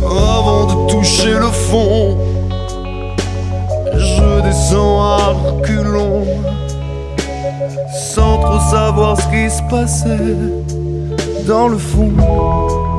Avant 0.03 0.67
de 0.67 0.91
toucher 0.91 1.35
le 1.35 1.51
fond, 1.51 2.19
je 3.95 4.41
descends 4.43 5.03
à 5.03 5.35
reculons, 5.45 6.25
sans 8.15 8.39
trop 8.39 8.61
savoir 8.71 9.17
ce 9.21 9.27
qui 9.29 9.51
se 9.51 9.63
passait 9.71 10.37
dans 11.47 11.69
le 11.69 11.79
fond. 11.79 12.90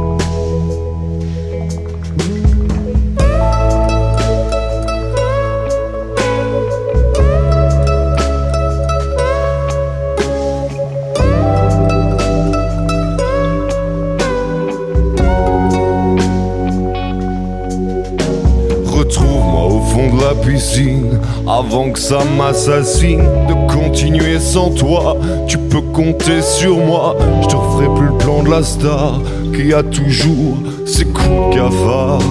Piscine 20.43 21.19
avant 21.47 21.91
que 21.91 21.99
ça 21.99 22.19
m'assassine. 22.37 23.23
De 23.47 23.73
continuer 23.73 24.39
sans 24.39 24.69
toi, 24.71 25.17
tu 25.47 25.57
peux 25.57 25.81
compter 25.81 26.41
sur 26.41 26.77
moi. 26.77 27.15
Je 27.41 27.47
te 27.47 27.55
referai 27.55 27.93
plus 27.95 28.07
le 28.07 28.17
plan 28.17 28.43
de 28.43 28.49
la 28.49 28.63
star 28.63 29.19
qui 29.53 29.73
a 29.73 29.83
toujours 29.83 30.57
ses 30.85 31.05
coups 31.05 31.49
de 31.51 31.55
cafard. 31.55 32.21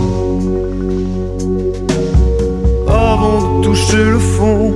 Avant 2.88 3.58
de 3.58 3.64
toucher 3.64 4.04
le 4.04 4.18
fond, 4.18 4.72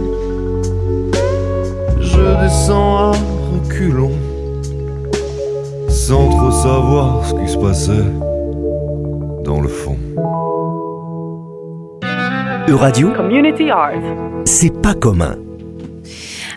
je 2.01 2.43
descends 2.43 2.97
à 2.97 3.13
reculons 3.55 4.13
sans 5.89 6.29
trop 6.29 6.51
savoir 6.51 7.25
ce 7.25 7.35
qui 7.35 7.49
se 7.49 7.57
passait 7.57 8.05
dans 9.45 9.61
le 9.61 9.69
fond. 9.69 9.97
Euradio 12.67 13.13
Community 13.13 13.69
Art. 13.69 13.93
C'est 14.47 14.73
pas 14.81 14.95
commun. 14.95 15.37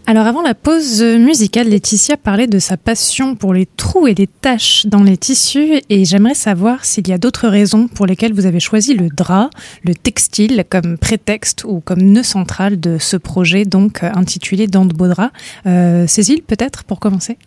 Alors 0.05 0.25
avant 0.25 0.41
la 0.41 0.53
pause 0.53 1.03
musicale, 1.03 1.67
Laetitia 1.67 2.15
parlait 2.15 2.47
de 2.47 2.59
sa 2.59 2.77
passion 2.77 3.35
pour 3.35 3.53
les 3.53 3.65
trous 3.65 4.07
et 4.07 4.13
les 4.13 4.27
taches 4.27 4.85
dans 4.85 5.03
les 5.03 5.17
tissus 5.17 5.81
et 5.89 6.05
j'aimerais 6.05 6.33
savoir 6.33 6.85
s'il 6.85 7.09
y 7.09 7.11
a 7.11 7.17
d'autres 7.17 7.49
raisons 7.49 7.89
pour 7.89 8.05
lesquelles 8.05 8.31
vous 8.31 8.45
avez 8.45 8.61
choisi 8.61 8.93
le 8.93 9.09
drap, 9.09 9.49
le 9.83 9.93
textile 9.95 10.63
comme 10.69 10.97
prétexte 10.97 11.65
ou 11.65 11.81
comme 11.81 12.01
nœud 12.01 12.23
central 12.23 12.79
de 12.79 12.97
ce 12.99 13.17
projet 13.17 13.65
donc 13.65 14.01
intitulé 14.01 14.67
Dans 14.67 14.85
de 14.85 14.93
beaux 14.93 15.09
draps. 15.09 15.33
Euh, 15.65 16.07
Cécile 16.07 16.41
peut-être 16.41 16.85
pour 16.85 17.01
commencer? 17.01 17.37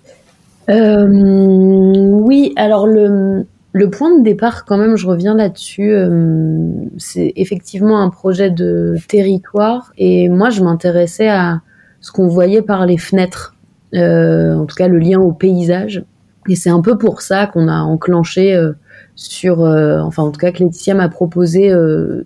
Euh, 0.68 1.07
Oui, 1.09 2.53
alors 2.57 2.87
le, 2.87 3.46
le 3.72 3.88
point 3.88 4.16
de 4.18 4.24
départ, 4.24 4.64
quand 4.64 4.78
même, 4.78 4.96
je 4.96 5.06
reviens 5.06 5.35
là-dessus, 5.35 5.92
euh, 5.92 6.72
c'est 6.98 7.33
effectivement 7.37 8.02
un 8.02 8.11
projet 8.11 8.50
de 8.50 8.96
territoire 9.09 9.92
et 9.96 10.28
moi, 10.28 10.50
je 10.50 10.62
m'intéressais 10.62 11.28
à 11.28 11.61
ce 12.00 12.11
qu'on 12.11 12.26
voyait 12.26 12.62
par 12.62 12.85
les 12.87 12.98
fenêtres, 12.98 13.54
euh, 13.94 14.54
en 14.54 14.66
tout 14.66 14.74
cas 14.74 14.88
le 14.88 14.98
lien 14.98 15.20
au 15.20 15.33
paysage. 15.33 16.04
Et 16.48 16.56
c'est 16.56 16.70
un 16.70 16.80
peu 16.80 16.98
pour 16.98 17.20
ça 17.20 17.46
qu'on 17.46 17.68
a 17.68 17.80
enclenché 17.80 18.54
euh, 18.54 18.72
sur, 19.14 19.61
enfin 19.61 20.22
en 20.22 20.30
tout 20.30 20.40
cas 20.40 20.50
que 20.50 20.94
m'a 20.94 21.09
proposé 21.11 21.70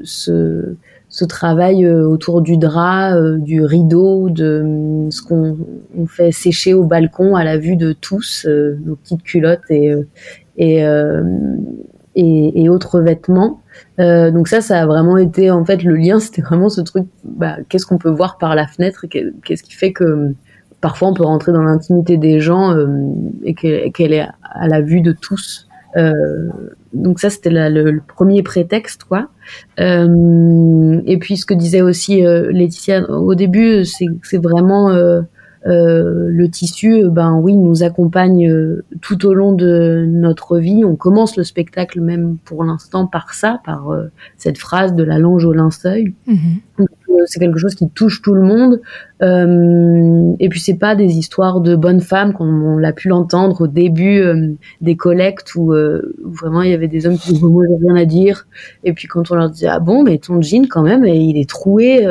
ce, 0.05 0.77
ce 1.09 1.25
travail 1.25 1.89
autour 1.89 2.41
du 2.41 2.57
drap, 2.57 3.19
du 3.39 3.65
rideau, 3.65 4.31
de 4.31 5.09
ce 5.11 5.21
qu'on 5.21 5.57
fait 6.07 6.31
sécher 6.31 6.73
au 6.73 6.85
balcon 6.85 7.35
à 7.35 7.43
la 7.43 7.59
vue 7.59 7.75
de 7.75 7.93
tous, 7.93 8.47
nos 8.47 8.95
petites 8.95 9.25
culottes 9.25 9.69
et, 9.71 9.93
euh, 10.61 11.23
et, 12.15 12.63
et, 12.63 12.69
autres 12.69 13.01
vêtements. 13.01 13.61
Euh, 13.99 14.31
donc 14.31 14.49
ça, 14.49 14.61
ça 14.61 14.81
a 14.81 14.87
vraiment 14.87 15.17
été 15.17 15.51
en 15.51 15.65
fait 15.65 15.83
le 15.83 15.97
lien, 15.97 16.21
c'était 16.21 16.43
vraiment 16.43 16.69
ce 16.69 16.81
truc. 16.81 17.07
Bah, 17.25 17.57
qu'est-ce 17.69 17.87
qu'on 17.87 17.99
peut 17.99 18.11
voir 18.11 18.39
par 18.39 18.55
la 18.55 18.67
fenêtre 18.67 19.07
Qu'est-ce 19.09 19.63
qui 19.63 19.75
fait 19.75 19.93
que 19.93 20.35
parfois 20.81 21.09
on 21.09 21.15
peut 21.15 21.25
rentrer 21.25 21.51
dans 21.53 21.63
l'intimité 21.63 22.19
des 22.19 22.41
gens 22.41 22.77
euh, 22.77 22.87
et 23.43 23.55
qu'elle 23.55 24.13
est 24.13 24.27
à 24.43 24.69
la 24.69 24.81
vue 24.81 25.01
de 25.01 25.13
tous. 25.13 25.67
Euh, 25.97 26.13
donc 26.93 27.21
ça, 27.21 27.31
c'était 27.31 27.51
le, 27.51 28.01
premier 28.07 28.43
prétexte, 28.43 29.05
quoi. 29.05 29.29
Euh, 29.81 31.01
et 31.07 31.19
puis 31.19 31.37
ce 31.37 31.47
que 31.47 31.55
disait 31.55 31.83
aussi 31.83 32.23
Laetitia 32.23 33.09
au 33.11 33.35
début, 33.35 33.85
c'est 33.85 34.39
vraiment 34.39 34.91
euh, 35.67 36.29
le 36.29 36.51
tissu, 36.51 37.09
ben 37.09 37.35
oui, 37.35 37.57
nous 37.57 37.83
accompagne 37.83 38.51
euh, 38.51 38.85
tout 39.01 39.25
au 39.25 39.33
long 39.33 39.53
de 39.53 40.05
notre 40.07 40.59
vie. 40.59 40.85
On 40.85 40.95
commence 40.95 41.37
le 41.37 41.45
spectacle 41.45 42.01
même 42.01 42.37
pour 42.45 42.65
l'instant 42.65 43.07
par 43.07 43.33
ça, 43.33 43.61
par 43.65 43.91
euh, 43.91 44.11
cette 44.37 44.59
phrase 44.59 44.95
de 44.95 45.03
la 45.03 45.19
longe 45.19 45.45
au 45.47 45.53
linceul. 45.53 46.13
Mhm. 46.27 46.87
c'est 47.27 47.41
quelque 47.41 47.59
chose 47.59 47.75
qui 47.75 47.89
touche 47.89 48.21
tout 48.21 48.35
le 48.35 48.43
monde. 48.43 48.81
Et 49.21 50.49
puis 50.51 50.61
c'est 50.61 50.79
pas 50.79 50.95
des 50.95 51.17
histoires 51.17 51.61
de 51.61 51.77
bonnes 51.77 52.01
femmes 52.01 52.35
comme 52.35 52.63
on 52.63 52.77
l'a 52.77 52.93
pu 52.93 53.09
l'entendre 53.09 53.63
au 53.63 53.67
début 53.67 54.23
des 54.81 54.97
collectes 54.97 55.55
où, 55.55 55.73
vraiment 56.23 56.63
il 56.63 56.71
y 56.71 56.75
avait 56.75 56.89
des 56.89 57.07
hommes 57.07 57.17
qui 57.17 57.33
disaient 57.33 57.47
rien 57.83 57.97
à 57.97 58.05
dire. 58.05 58.47
Et 58.83 58.93
puis 58.93 59.09
quand 59.09 59.31
on 59.31 59.37
leur 59.37 59.51
disait 59.51 59.69
ah 59.69 59.81
bon 59.81 60.03
mais 60.03 60.19
ton 60.19 60.43
jean 60.43 60.67
quand 60.69 60.83
même 60.83 61.05
il 61.07 61.39
est 61.39 61.49
troué, 61.49 62.07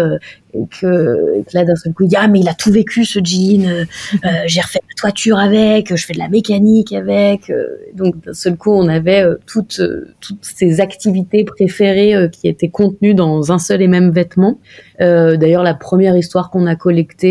et 0.53 0.65
que, 0.67 1.43
là 1.53 1.65
d'un 1.65 1.75
seul 1.75 1.93
coup 1.93 2.03
il 2.03 2.15
ah 2.15 2.27
mais 2.27 2.39
il 2.39 2.47
a 2.47 2.53
tout 2.53 2.71
vécu 2.71 3.05
ce 3.05 3.19
jean 3.23 3.65
euh, 3.65 3.85
euh, 4.25 4.29
j'ai 4.45 4.61
refait 4.61 4.79
la 4.87 4.95
toiture 4.95 5.37
avec 5.37 5.95
je 5.95 6.05
fais 6.05 6.13
de 6.13 6.19
la 6.19 6.29
mécanique 6.29 6.93
avec 6.93 7.49
euh, 7.49 7.67
donc 7.93 8.23
d'un 8.23 8.33
seul 8.33 8.55
coup 8.55 8.71
on 8.71 8.87
avait 8.87 9.25
toutes 9.47 9.81
toutes 10.21 10.43
ces 10.43 10.79
activités 10.79 11.43
préférées 11.43 12.29
qui 12.31 12.47
étaient 12.47 12.69
contenues 12.69 13.15
dans 13.15 13.51
un 13.51 13.59
seul 13.59 13.81
et 13.81 13.87
même 13.87 14.11
vêtement 14.11 14.59
d'ailleurs 14.99 15.63
la 15.63 15.73
première 15.73 16.15
histoire 16.15 16.49
qu'on 16.49 16.67
a 16.67 16.75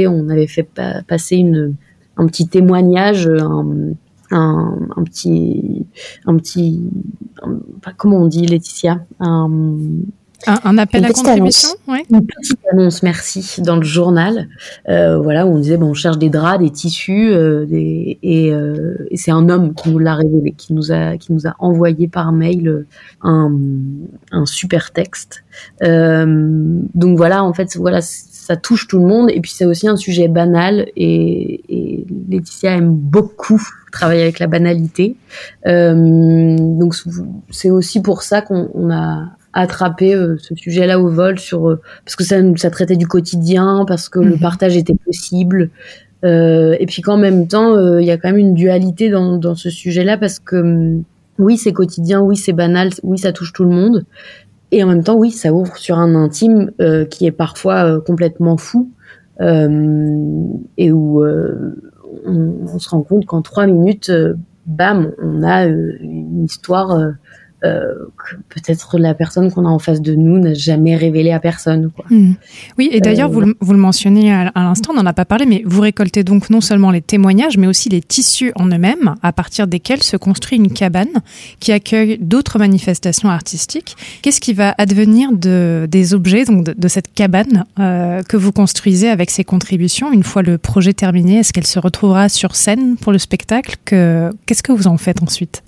on 0.09 0.29
avait 0.29 0.47
fait 0.47 0.69
passer 1.07 1.37
une 1.37 1.75
un 2.19 2.27
petit 2.27 2.47
témoignage 2.47 3.27
un, 3.27 3.95
un, 4.31 4.79
un, 4.97 5.05
petit, 5.05 5.87
un 6.27 6.37
petit, 6.37 6.81
comment 7.97 8.19
on 8.19 8.27
dit, 8.27 8.47
Laetitia, 8.47 9.05
un, 9.21 9.51
un, 10.47 10.79
appel 10.79 11.05
à 11.05 11.11
contribution 11.11 11.69
Une 11.89 12.27
petite 12.27 12.59
annonce, 12.73 13.03
merci, 13.03 13.61
dans 13.63 13.77
le 13.77 13.83
journal. 13.83 14.49
Euh, 14.89 15.19
voilà, 15.19 15.47
où 15.47 15.51
on 15.55 15.59
disait, 15.59 15.77
bon, 15.77 15.91
on 15.91 15.95
cherche 15.95 16.19
des 16.19 16.31
draps, 16.31 16.65
des 16.65 16.71
tissus, 16.71 17.33
euh, 17.33 17.67
des, 17.67 18.19
et, 18.23 18.53
euh, 18.53 19.07
et 19.11 19.17
c'est 19.17 19.31
un 19.31 19.49
homme 19.49 19.75
qui 19.75 19.91
nous 19.91 19.99
l'a 19.99 20.15
révélé, 20.15 20.53
qui 20.53 20.73
nous 20.73 20.91
a, 20.93 21.17
qui 21.17 21.33
nous 21.33 21.47
a 21.47 21.55
envoyé 21.59 22.09
par 22.09 22.33
mail 22.33 22.87
un, 23.23 23.53
un 24.33 24.47
super 24.47 24.93
texte. 24.93 25.45
donc 25.81 27.17
voilà, 27.17 27.45
en 27.45 27.53
fait, 27.53 27.77
voilà, 27.77 28.01
ça 28.43 28.57
touche 28.57 28.89
tout 28.89 28.99
le 28.99 29.07
monde. 29.07 29.31
Et 29.31 29.41
puis 29.41 29.53
c'est 29.53 29.65
aussi 29.65 29.87
un 29.87 29.97
sujet 29.97 30.27
banal, 30.27 30.89
et, 30.97 31.63
et 31.69 32.07
Laetitia 32.29 32.73
aime 32.73 32.93
beaucoup 32.93 33.63
travailler 33.93 34.23
avec 34.23 34.41
la 34.41 34.49
banalité. 34.49 35.17
donc 35.65 36.95
c'est 37.51 37.71
aussi 37.71 38.03
pour 38.03 38.23
ça 38.23 38.43
qu'on 38.43 38.91
a 38.91 39.29
attraper 39.53 40.15
euh, 40.15 40.37
ce 40.39 40.55
sujet-là 40.55 40.99
au 40.99 41.09
vol 41.09 41.39
sur 41.39 41.69
euh, 41.69 41.81
parce 42.05 42.17
que 42.17 42.25
ça, 42.25 42.37
ça 42.57 42.71
traitait 42.71 42.97
du 42.97 43.07
quotidien, 43.07 43.85
parce 43.87 44.09
que 44.09 44.19
le 44.19 44.35
mhm. 44.35 44.41
partage 44.41 44.77
était 44.77 44.97
possible. 45.05 45.71
Euh, 46.25 46.77
et 46.81 46.87
puis 46.87 47.03
qu'en 47.03 47.19
même 47.19 47.49
temps, 47.49 47.99
il 47.99 48.07
y 48.07 48.11
a 48.11 48.17
quand 48.17 48.29
même 48.29 48.39
une 48.39 48.55
dualité 48.55 49.11
dans, 49.11 49.37
dans 49.37 49.55
ce 49.55 49.71
sujet-là 49.71 50.17
parce 50.17 50.39
que 50.39 50.57
hum, 50.57 51.05
oui, 51.39 51.57
c'est 51.57 51.73
quotidien, 51.73 52.21
oui, 52.21 52.37
c'est 52.37 52.53
banal, 52.53 52.91
oui, 53.03 53.19
ça 53.19 53.33
touche 53.33 53.53
tout 53.53 53.65
le 53.65 53.71
monde. 53.71 54.05
Et 54.73 54.83
en 54.83 54.89
même 54.89 55.05
temps, 55.05 55.15
oui, 55.17 55.31
ça 55.31 55.53
ouvre 55.53 55.77
sur 55.77 55.99
un 55.99 56.15
intime 56.15 56.73
qui 57.11 57.27
est 57.27 57.33
parfois 57.33 58.01
complètement 58.01 58.57
fou 58.57 58.91
et 59.39 60.93
où 60.93 61.25
on, 61.25 61.75
on, 62.27 62.79
se 62.79 62.89
rend 62.89 63.03
compte 63.03 63.27
qu'en 63.27 63.43
trois 63.43 63.67
minutes, 63.67 64.11
bam, 64.67 65.13
on 65.23 65.43
a 65.43 65.67
une 65.67 66.45
histoire 66.45 67.13
euh, 67.65 67.95
que 68.19 68.37
peut-être 68.49 68.99
la 68.99 69.15
personne 69.15 69.53
qu'on 69.53 69.67
a 69.67 69.69
en 69.69 69.79
face 69.79 70.01
de 70.01 70.15
nous 70.17 70.39
n'a 70.39 70.53
jamais 70.53 70.97
révélé 70.97 71.31
à 71.31 71.39
personne. 71.39 71.91
Quoi. 71.95 72.05
Hmm. 72.11 72.33
Oui, 72.77 72.89
et 72.91 73.01
d'ailleurs, 73.01 73.31
vous, 73.31 73.41
le, 73.41 73.57
vous, 73.61 73.73
le 73.73 73.79
mentionnez 73.79 74.33
à, 74.33 74.51
l'instant, 74.57 74.93
on 74.93 74.97
n'en 74.97 75.07
a 75.07 75.13
pas 75.13 75.25
parlé, 75.25 75.47
mais 75.47 75.63
vous 75.65 75.81
récoltez 75.81 76.25
donc 76.25 76.51
non 76.51 76.61
seulement 76.61 76.91
les 76.91 77.03
témoignages, 77.03 77.57
mais 77.59 77.69
aussi 77.69 77.89
les 77.89 78.01
tissus 78.01 78.53
en 78.57 78.67
eux-mêmes, 78.67 79.15
à 79.23 79.33
partir 79.33 79.69
desquels 79.69 80.03
se 80.03 80.17
construit 80.17 80.59
une 80.59 80.73
cabane 80.73 81.13
qui 81.61 81.71
accueille 81.71 82.19
d'autres 82.21 82.59
manifestations 82.59 83.29
artistiques. 83.29 83.97
Qu'est-ce 84.23 84.41
qui 84.41 84.55
va 84.55 84.75
advenir 84.77 85.31
de, 85.33 85.87
des 85.89 86.15
objets, 86.15 86.45
donc 86.45 86.65
de, 86.65 86.89
cette 86.89 87.15
cabane 87.15 87.65
euh, 87.79 88.23
que 88.23 88.37
vous 88.37 88.51
construisez 88.51 89.09
avec 89.09 89.31
ces 89.31 89.45
contributions 89.45 90.13
une 90.13 90.25
fois 90.25 90.43
le 90.43 90.59
projet 90.59 90.95
terminé? 90.95 91.39
Est-ce 91.39 91.53
qu'elle 91.53 91.67
se 91.67 91.79
retrouvera 91.79 92.29
sur 92.29 92.57
scène 92.57 92.97
pour 92.97 93.13
le 93.13 93.19
spectacle? 93.19 93.77
Qu'est-ce 93.85 94.63
que 94.65 94.73
vous 94.73 94.89
en 94.89 94.97
faites 94.97 95.23
ensuite? 95.23 95.63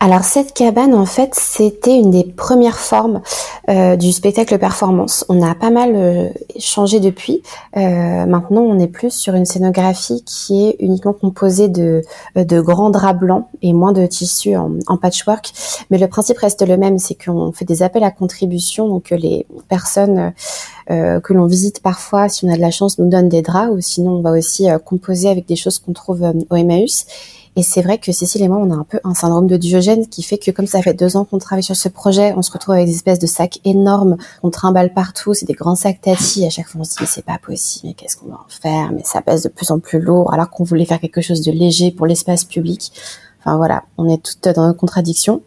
Alors 0.00 0.24
cette 0.24 0.52
cabane, 0.52 0.94
en 0.94 1.06
fait, 1.06 1.32
c'était 1.34 1.96
une 1.96 2.10
des 2.10 2.24
premières 2.24 2.80
formes 2.80 3.22
euh, 3.68 3.94
du 3.94 4.10
spectacle 4.10 4.58
performance. 4.58 5.24
On 5.28 5.40
a 5.42 5.54
pas 5.54 5.70
mal 5.70 5.92
euh, 5.94 6.28
changé 6.58 6.98
depuis. 6.98 7.42
Euh, 7.76 8.26
maintenant, 8.26 8.62
on 8.62 8.80
est 8.80 8.88
plus 8.88 9.12
sur 9.12 9.34
une 9.34 9.44
scénographie 9.44 10.24
qui 10.24 10.66
est 10.66 10.76
uniquement 10.80 11.12
composée 11.12 11.68
de, 11.68 12.02
de 12.34 12.60
grands 12.60 12.90
draps 12.90 13.20
blancs 13.20 13.46
et 13.62 13.72
moins 13.72 13.92
de 13.92 14.04
tissus 14.04 14.56
en, 14.56 14.96
patchwork. 14.96 15.52
Mais 15.90 15.98
le 15.98 16.08
principe 16.08 16.38
reste 16.38 16.66
le 16.66 16.76
même, 16.76 16.98
c'est 16.98 17.14
qu'on 17.14 17.52
fait 17.52 17.64
des 17.64 17.84
appels 17.84 18.04
à 18.04 18.10
contribution, 18.10 18.88
donc 18.88 19.10
les 19.10 19.46
personnes 19.68 20.32
que 20.88 21.32
l'on 21.32 21.46
visite 21.46 21.80
parfois, 21.80 22.28
si 22.28 22.44
on 22.44 22.52
a 22.52 22.56
de 22.56 22.60
la 22.60 22.70
chance, 22.70 22.98
nous 22.98 23.08
donnent 23.08 23.28
des 23.28 23.40
draps, 23.40 23.72
ou 23.72 23.80
sinon 23.80 24.16
on 24.16 24.20
va 24.20 24.32
aussi 24.32 24.66
composer 24.84 25.30
avec 25.30 25.46
des 25.46 25.56
choses 25.56 25.78
qu'on 25.78 25.92
trouve 25.92 26.22
au 26.50 26.56
Emmaüs. 26.56 27.06
Et 27.54 27.62
c'est 27.62 27.82
vrai 27.82 27.98
que 27.98 28.12
Cécile 28.12 28.42
et 28.42 28.48
moi, 28.48 28.58
on 28.58 28.70
a 28.70 28.74
un 28.74 28.84
peu 28.84 28.98
un 29.04 29.12
syndrome 29.12 29.46
de 29.46 29.56
Diogène 29.56 30.06
qui 30.08 30.22
fait 30.22 30.38
que 30.38 30.50
comme 30.50 30.66
ça 30.66 30.80
fait 30.80 30.94
deux 30.94 31.16
ans 31.16 31.24
qu'on 31.24 31.38
travaille 31.38 31.62
sur 31.62 31.76
ce 31.76 31.88
projet, 31.88 32.32
on 32.34 32.42
se 32.42 32.50
retrouve 32.50 32.74
avec 32.74 32.86
des 32.86 32.94
espèces 32.94 33.18
de 33.18 33.26
sacs 33.26 33.60
énormes, 33.64 34.16
on 34.42 34.50
trimballe 34.50 34.94
partout, 34.94 35.34
c'est 35.34 35.44
des 35.44 35.52
grands 35.52 35.74
sacs 35.74 36.00
tati. 36.00 36.46
À 36.46 36.50
chaque 36.50 36.68
fois, 36.68 36.80
on 36.80 36.84
se 36.84 36.90
dit 36.90 36.96
mais 37.00 37.06
c'est 37.06 37.24
pas 37.24 37.38
possible, 37.38 37.88
mais 37.88 37.94
qu'est-ce 37.94 38.16
qu'on 38.16 38.28
va 38.28 38.36
en 38.36 38.48
faire? 38.48 38.92
Mais 38.92 39.02
ça 39.04 39.20
pèse 39.20 39.42
de 39.42 39.48
plus 39.50 39.70
en 39.70 39.80
plus 39.80 40.00
lourd, 40.00 40.32
alors 40.32 40.48
qu'on 40.48 40.64
voulait 40.64 40.86
faire 40.86 41.00
quelque 41.00 41.20
chose 41.20 41.42
de 41.42 41.52
léger 41.52 41.90
pour 41.90 42.06
l'espace 42.06 42.44
public. 42.44 42.92
Enfin 43.40 43.56
voilà, 43.56 43.82
on 43.98 44.08
est 44.08 44.22
toutes 44.22 44.54
dans 44.54 44.68
nos 44.68 44.74
contradictions. 44.74 45.42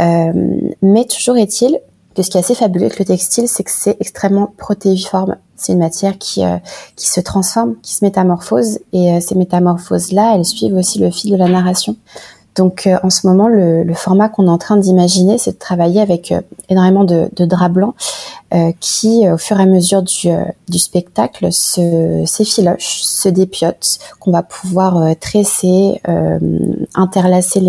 Euh, 0.00 0.32
mais 0.82 1.04
toujours 1.04 1.36
est-il 1.36 1.78
ce 2.16 2.28
qui 2.30 2.36
est 2.36 2.40
assez 2.40 2.54
fabuleux 2.54 2.86
avec 2.86 2.98
le 2.98 3.04
textile, 3.04 3.48
c'est 3.48 3.62
que 3.62 3.70
c'est 3.70 3.96
extrêmement 4.00 4.52
protéiforme. 4.56 5.36
C'est 5.56 5.72
une 5.72 5.78
matière 5.78 6.18
qui, 6.18 6.44
euh, 6.44 6.56
qui 6.96 7.08
se 7.08 7.20
transforme, 7.20 7.76
qui 7.82 7.94
se 7.94 8.04
métamorphose, 8.04 8.80
et 8.92 9.12
euh, 9.12 9.20
ces 9.20 9.34
métamorphoses-là, 9.34 10.34
elles 10.34 10.44
suivent 10.44 10.76
aussi 10.76 10.98
le 10.98 11.10
fil 11.10 11.30
de 11.30 11.36
la 11.36 11.48
narration. 11.48 11.96
Donc 12.56 12.86
euh, 12.86 12.96
en 13.02 13.10
ce 13.10 13.26
moment, 13.26 13.48
le, 13.48 13.92
format 13.94 14.28
qu'on 14.28 14.46
est 14.46 14.50
en 14.50 14.58
train 14.58 14.76
d'imaginer, 14.76 15.38
c'est 15.38 15.52
de 15.52 15.58
travailler 15.58 16.00
avec 16.00 16.34
énormément 16.68 17.04
de, 17.04 17.28
de 17.34 17.44
draps 17.44 17.74
blancs 17.74 17.94
qui, 18.80 19.28
au 19.30 19.38
fur 19.38 19.60
et 19.60 19.62
à 19.62 19.66
mesure 19.66 20.02
du, 20.02 20.78
spectacle, 20.78 21.52
se 21.52 22.24
s'effilochent, 22.26 23.02
se 23.02 23.28
dépiotent, 23.28 24.00
qu'on 24.18 24.32
va 24.32 24.42
pouvoir 24.42 25.14
tresser, 25.20 26.00
interlacer 26.96 27.60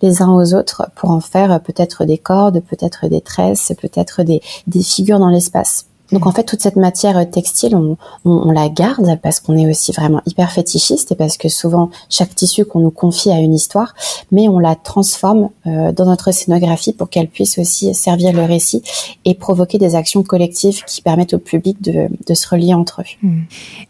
les, 0.00 0.22
uns 0.22 0.32
aux 0.32 0.54
autres 0.54 0.88
pour 0.94 1.10
en 1.10 1.18
faire 1.18 1.60
peut-être 1.60 2.04
des 2.04 2.18
cordes, 2.18 2.60
peut-être 2.60 3.08
des 3.08 3.20
tresses, 3.20 3.72
peut-être 3.80 4.22
des 4.22 4.82
figures 4.84 5.18
dans 5.18 5.30
l'espace. 5.30 5.89
Donc 6.12 6.26
en 6.26 6.32
fait, 6.32 6.44
toute 6.44 6.60
cette 6.60 6.76
matière 6.76 7.28
textile, 7.30 7.76
on, 7.76 7.96
on, 8.24 8.50
la 8.50 8.68
garde 8.68 9.18
parce 9.22 9.40
qu'on 9.40 9.56
est 9.56 9.68
aussi 9.68 9.92
vraiment 9.92 10.20
hyper 10.26 10.50
fétichiste 10.50 11.12
et 11.12 11.14
parce 11.14 11.36
que 11.36 11.48
souvent 11.48 11.90
chaque 12.08 12.34
tissu 12.34 12.64
qu'on 12.64 12.80
nous 12.80 12.90
confie 12.90 13.30
a 13.30 13.38
une 13.38 13.54
histoire, 13.54 13.94
mais 14.32 14.48
on 14.48 14.58
la 14.58 14.74
transforme 14.74 15.50
euh, 15.66 15.92
dans 15.92 16.06
notre 16.06 16.32
scénographie 16.32 16.92
pour 16.92 17.10
qu'elle 17.10 17.28
puisse 17.28 17.58
aussi 17.58 17.94
servir 17.94 18.32
le 18.32 18.42
récit 18.42 18.82
et 19.24 19.34
provoquer 19.34 19.78
des 19.78 19.94
actions 19.94 20.22
collectives 20.22 20.84
qui 20.84 21.02
permettent 21.02 21.34
au 21.34 21.38
public 21.38 21.80
de, 21.80 22.08
de 22.26 22.34
se 22.34 22.48
relier 22.48 22.74
entre 22.74 23.02
eux. 23.02 23.26
Hmm. 23.26 23.42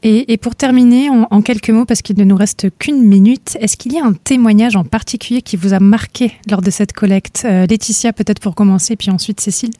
Et, 0.02 0.33
et, 0.33 0.37
pour 0.37 0.54
terminer, 0.54 1.11
en, 1.11 1.26
en 1.30 1.42
quelques 1.42 1.70
mots, 1.70 1.85
parce 1.85 2.02
qu'il 2.02 2.18
ne 2.18 2.24
nous 2.24 2.37
reste 2.37 2.68
qu'une 2.78 3.02
minute, 3.02 3.56
est-ce 3.61 3.76
qu'il 3.76 3.92
y 3.92 3.98
a 3.98 4.04
un 4.04 4.12
témoignage 4.12 4.76
en 4.76 4.85
particulier 4.85 5.42
qui 5.42 5.56
vous 5.56 5.72
a 5.72 5.80
marqué 5.80 6.33
lors 6.50 6.62
de 6.62 6.70
cette 6.70 6.92
collecte? 6.92 7.42
Euh, 7.44 7.66
Laetitia, 7.66 8.12
peut-être 8.12 8.40
pour 8.40 8.54
commencer, 8.54 8.96
puis 8.96 9.11
ensuite 9.11 9.40
Cécile 9.40 9.72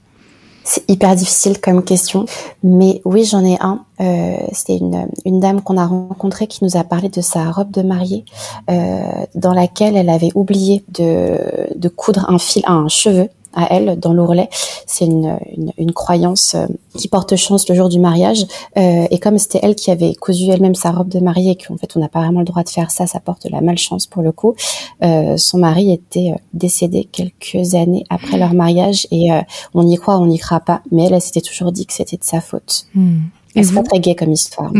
c'est 0.70 0.88
hyper 0.88 1.16
difficile 1.16 1.61
comme 1.61 1.83
question, 1.83 2.26
mais 2.62 3.02
oui, 3.04 3.24
j'en 3.24 3.44
ai 3.44 3.56
un. 3.61 3.85
Euh, 4.00 4.37
C'était 4.52 4.76
une, 4.76 5.40
dame 5.40 5.62
qu'on 5.62 5.76
a 5.76 5.85
rencontrée 5.85 6.46
qui 6.46 6.62
nous 6.62 6.76
a 6.76 6.85
parlé 6.85 7.09
de 7.09 7.20
sa 7.20 7.50
robe 7.50 7.72
de 7.72 7.83
mariée, 7.83 8.24
euh, 8.70 9.00
dans 9.35 9.52
laquelle 9.52 9.96
elle 9.96 10.09
avait 10.09 10.30
oublié 10.37 10.85
de, 10.88 11.88
coudre 11.88 12.30
un 12.30 12.38
fil, 12.38 12.62
un 12.66 12.87
cheveu 12.87 13.28
à 13.55 13.75
elle 13.75 13.99
dans 13.99 14.13
l'ourlet. 14.13 14.49
C'est 14.87 15.05
une, 15.05 15.39
une, 15.57 15.73
une, 15.79 15.93
croyance 15.93 16.55
euh, 16.55 16.67
qui 16.97 17.09
porte 17.09 17.37
chance 17.37 17.69
le 17.69 17.75
jour 17.75 17.89
du 17.89 17.99
mariage. 17.99 18.47
Euh, 18.77 19.07
et 19.11 19.19
comme 19.19 19.39
c'était 19.39 19.61
elle 19.63 19.75
qui 19.75 19.91
avait 19.91 20.15
cousu 20.15 20.51
elle-même 20.51 20.75
sa 20.75 20.91
robe 20.91 21.09
de 21.09 21.21
mariée, 21.21 21.53
et 21.53 21.57
qu'en 21.57 21.77
fait 21.77 21.97
on 21.97 22.01
n'a 22.01 22.09
pas 22.09 22.21
vraiment 22.21 22.41
le 22.41 22.47
droit 22.47 22.63
de 22.63 22.69
faire 22.69 22.91
ça, 22.91 23.07
ça 23.07 23.21
porte 23.21 23.47
la 23.51 23.61
malchance 23.61 24.07
pour 24.07 24.23
le 24.23 24.33
coup. 24.33 24.55
Euh, 25.03 25.37
son 25.37 25.59
mari 25.59 25.93
était 25.93 26.33
euh, 26.33 26.39
décédé 26.53 27.09
quelques 27.11 27.75
années 27.75 28.05
après 28.11 28.39
leur 28.39 28.55
mariage 28.55 29.07
et 29.11 29.33
euh, 29.33 29.41
on 29.75 29.87
y 29.87 29.97
croit, 29.97 30.19
on 30.19 30.27
n'y 30.27 30.39
croit 30.39 30.61
pas. 30.61 30.83
Mais 30.91 31.05
elle, 31.05 31.15
elle 31.15 31.21
s'était 31.21 31.41
toujours 31.41 31.73
dit 31.73 31.87
que 31.87 31.93
c'était 31.93 32.17
de 32.17 32.25
sa 32.25 32.41
faute. 32.41 32.87
Hmm. 32.95 33.21
C'est 33.55 33.75
pas 33.75 33.83
très 33.83 33.99
gai 33.99 34.15
comme 34.15 34.31
histoire. 34.31 34.73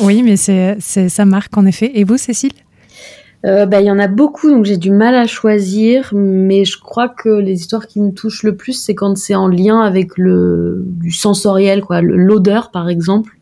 Oui, 0.00 0.22
mais 0.22 0.36
c'est, 0.36 0.80
ça 0.80 1.24
marque 1.26 1.56
en 1.58 1.66
effet. 1.66 1.90
Et 1.94 2.04
vous, 2.04 2.16
Cécile? 2.16 2.52
Euh, 3.44 3.66
bah, 3.66 3.80
il 3.80 3.86
y 3.86 3.90
en 3.90 3.98
a 3.98 4.08
beaucoup, 4.08 4.50
donc 4.50 4.64
j'ai 4.64 4.76
du 4.78 4.90
mal 4.90 5.14
à 5.14 5.26
choisir, 5.26 6.10
mais 6.14 6.64
je 6.64 6.80
crois 6.80 7.08
que 7.08 7.28
les 7.28 7.60
histoires 7.60 7.86
qui 7.86 8.00
me 8.00 8.10
touchent 8.10 8.42
le 8.42 8.56
plus, 8.56 8.72
c'est 8.72 8.94
quand 8.94 9.16
c'est 9.16 9.34
en 9.34 9.48
lien 9.48 9.80
avec 9.80 10.16
le 10.16 10.82
du 10.86 11.10
sensoriel, 11.10 11.82
quoi, 11.82 12.00
l'odeur 12.00 12.70
par 12.70 12.88
exemple. 12.88 13.36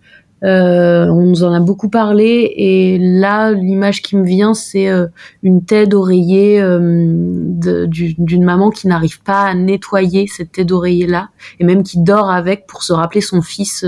Euh, 0.45 1.07
on 1.07 1.23
nous 1.23 1.45
en 1.45 1.53
a 1.53 1.61
beaucoup 1.61 1.89
parlé 1.89 2.53
et 2.57 2.99
là 2.99 3.53
l'image 3.53 4.03
qui 4.03 4.17
me 4.17 4.25
vient 4.25 4.55
c'est 4.55 4.89
euh, 4.89 5.07
une 5.45 5.65
tête 5.65 5.91
d'oreiller 5.91 6.61
euh, 6.61 6.81
d'une 6.81 8.43
maman 8.43 8.71
qui 8.71 8.89
n'arrive 8.89 9.23
pas 9.23 9.43
à 9.43 9.55
nettoyer 9.55 10.27
cette 10.27 10.51
tête 10.51 10.67
d'oreiller 10.67 11.07
là 11.07 11.29
et 11.61 11.65
même 11.65 11.85
qui 11.85 12.01
dort 12.01 12.29
avec 12.29 12.67
pour 12.67 12.83
se 12.83 12.93
rappeler 12.93 13.21
son 13.21 13.41
fils 13.41 13.87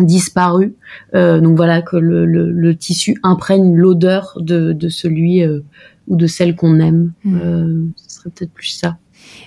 disparu. 0.00 0.74
Euh, 1.14 1.40
donc 1.40 1.56
voilà 1.56 1.82
que 1.82 1.96
le, 1.96 2.26
le, 2.26 2.50
le 2.50 2.76
tissu 2.76 3.16
imprègne 3.22 3.74
l'odeur 3.74 4.36
de, 4.40 4.72
de, 4.72 4.88
celui 4.88 5.42
euh, 5.42 5.60
ou 6.08 6.16
de 6.16 6.26
celle 6.26 6.56
qu'on 6.56 6.78
aime. 6.80 7.12
Mmh. 7.24 7.38
Euh, 7.42 7.84
ce 7.96 8.16
serait 8.16 8.30
peut-être 8.30 8.52
plus 8.52 8.68
ça. 8.68 8.98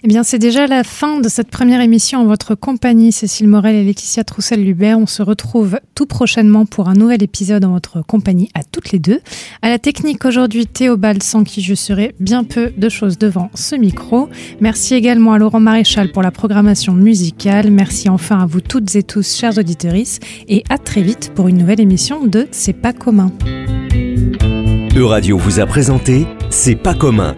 Eh 0.05 0.09
bien, 0.09 0.23
c'est 0.23 0.37
déjà 0.37 0.67
la 0.67 0.83
fin 0.83 1.21
de 1.21 1.29
cette 1.29 1.49
première 1.49 1.79
émission 1.79 2.19
en 2.19 2.25
votre 2.25 2.55
compagnie, 2.55 3.13
Cécile 3.13 3.47
Morel 3.47 3.73
et 3.73 3.85
Laetitia 3.85 4.25
Troussel-Lubert. 4.25 4.99
On 4.99 5.07
se 5.07 5.23
retrouve 5.23 5.79
tout 5.95 6.05
prochainement 6.05 6.65
pour 6.65 6.89
un 6.89 6.93
nouvel 6.93 7.23
épisode 7.23 7.63
en 7.63 7.71
votre 7.71 8.05
compagnie 8.05 8.49
à 8.53 8.65
toutes 8.65 8.91
les 8.91 8.99
deux. 8.99 9.21
À 9.61 9.69
la 9.69 9.79
technique 9.79 10.25
aujourd'hui, 10.25 10.67
Théobald, 10.67 11.23
sans 11.23 11.45
qui 11.45 11.61
je 11.61 11.73
serai 11.73 12.15
bien 12.19 12.43
peu 12.43 12.73
de 12.75 12.89
choses 12.89 13.17
devant 13.17 13.49
ce 13.55 13.77
micro. 13.77 14.27
Merci 14.59 14.93
également 14.93 15.31
à 15.31 15.37
Laurent 15.37 15.61
Maréchal 15.61 16.11
pour 16.11 16.21
la 16.21 16.31
programmation 16.31 16.91
musicale. 16.91 17.71
Merci 17.71 18.09
enfin 18.09 18.39
à 18.39 18.45
vous 18.45 18.59
toutes 18.59 18.93
et 18.97 19.03
tous, 19.03 19.37
chers 19.37 19.57
auditeurs, 19.57 19.95
et 20.49 20.63
à 20.69 20.77
très 20.77 21.01
vite 21.01 21.31
pour 21.33 21.47
une 21.47 21.57
nouvelle 21.57 21.79
émission 21.79 22.25
de 22.25 22.49
C'est 22.51 22.73
pas 22.73 22.91
commun. 22.91 23.31
Euradio 24.97 25.37
vous 25.37 25.61
a 25.61 25.65
présenté 25.65 26.25
C'est 26.49 26.75
pas 26.75 26.93
commun 26.93 27.37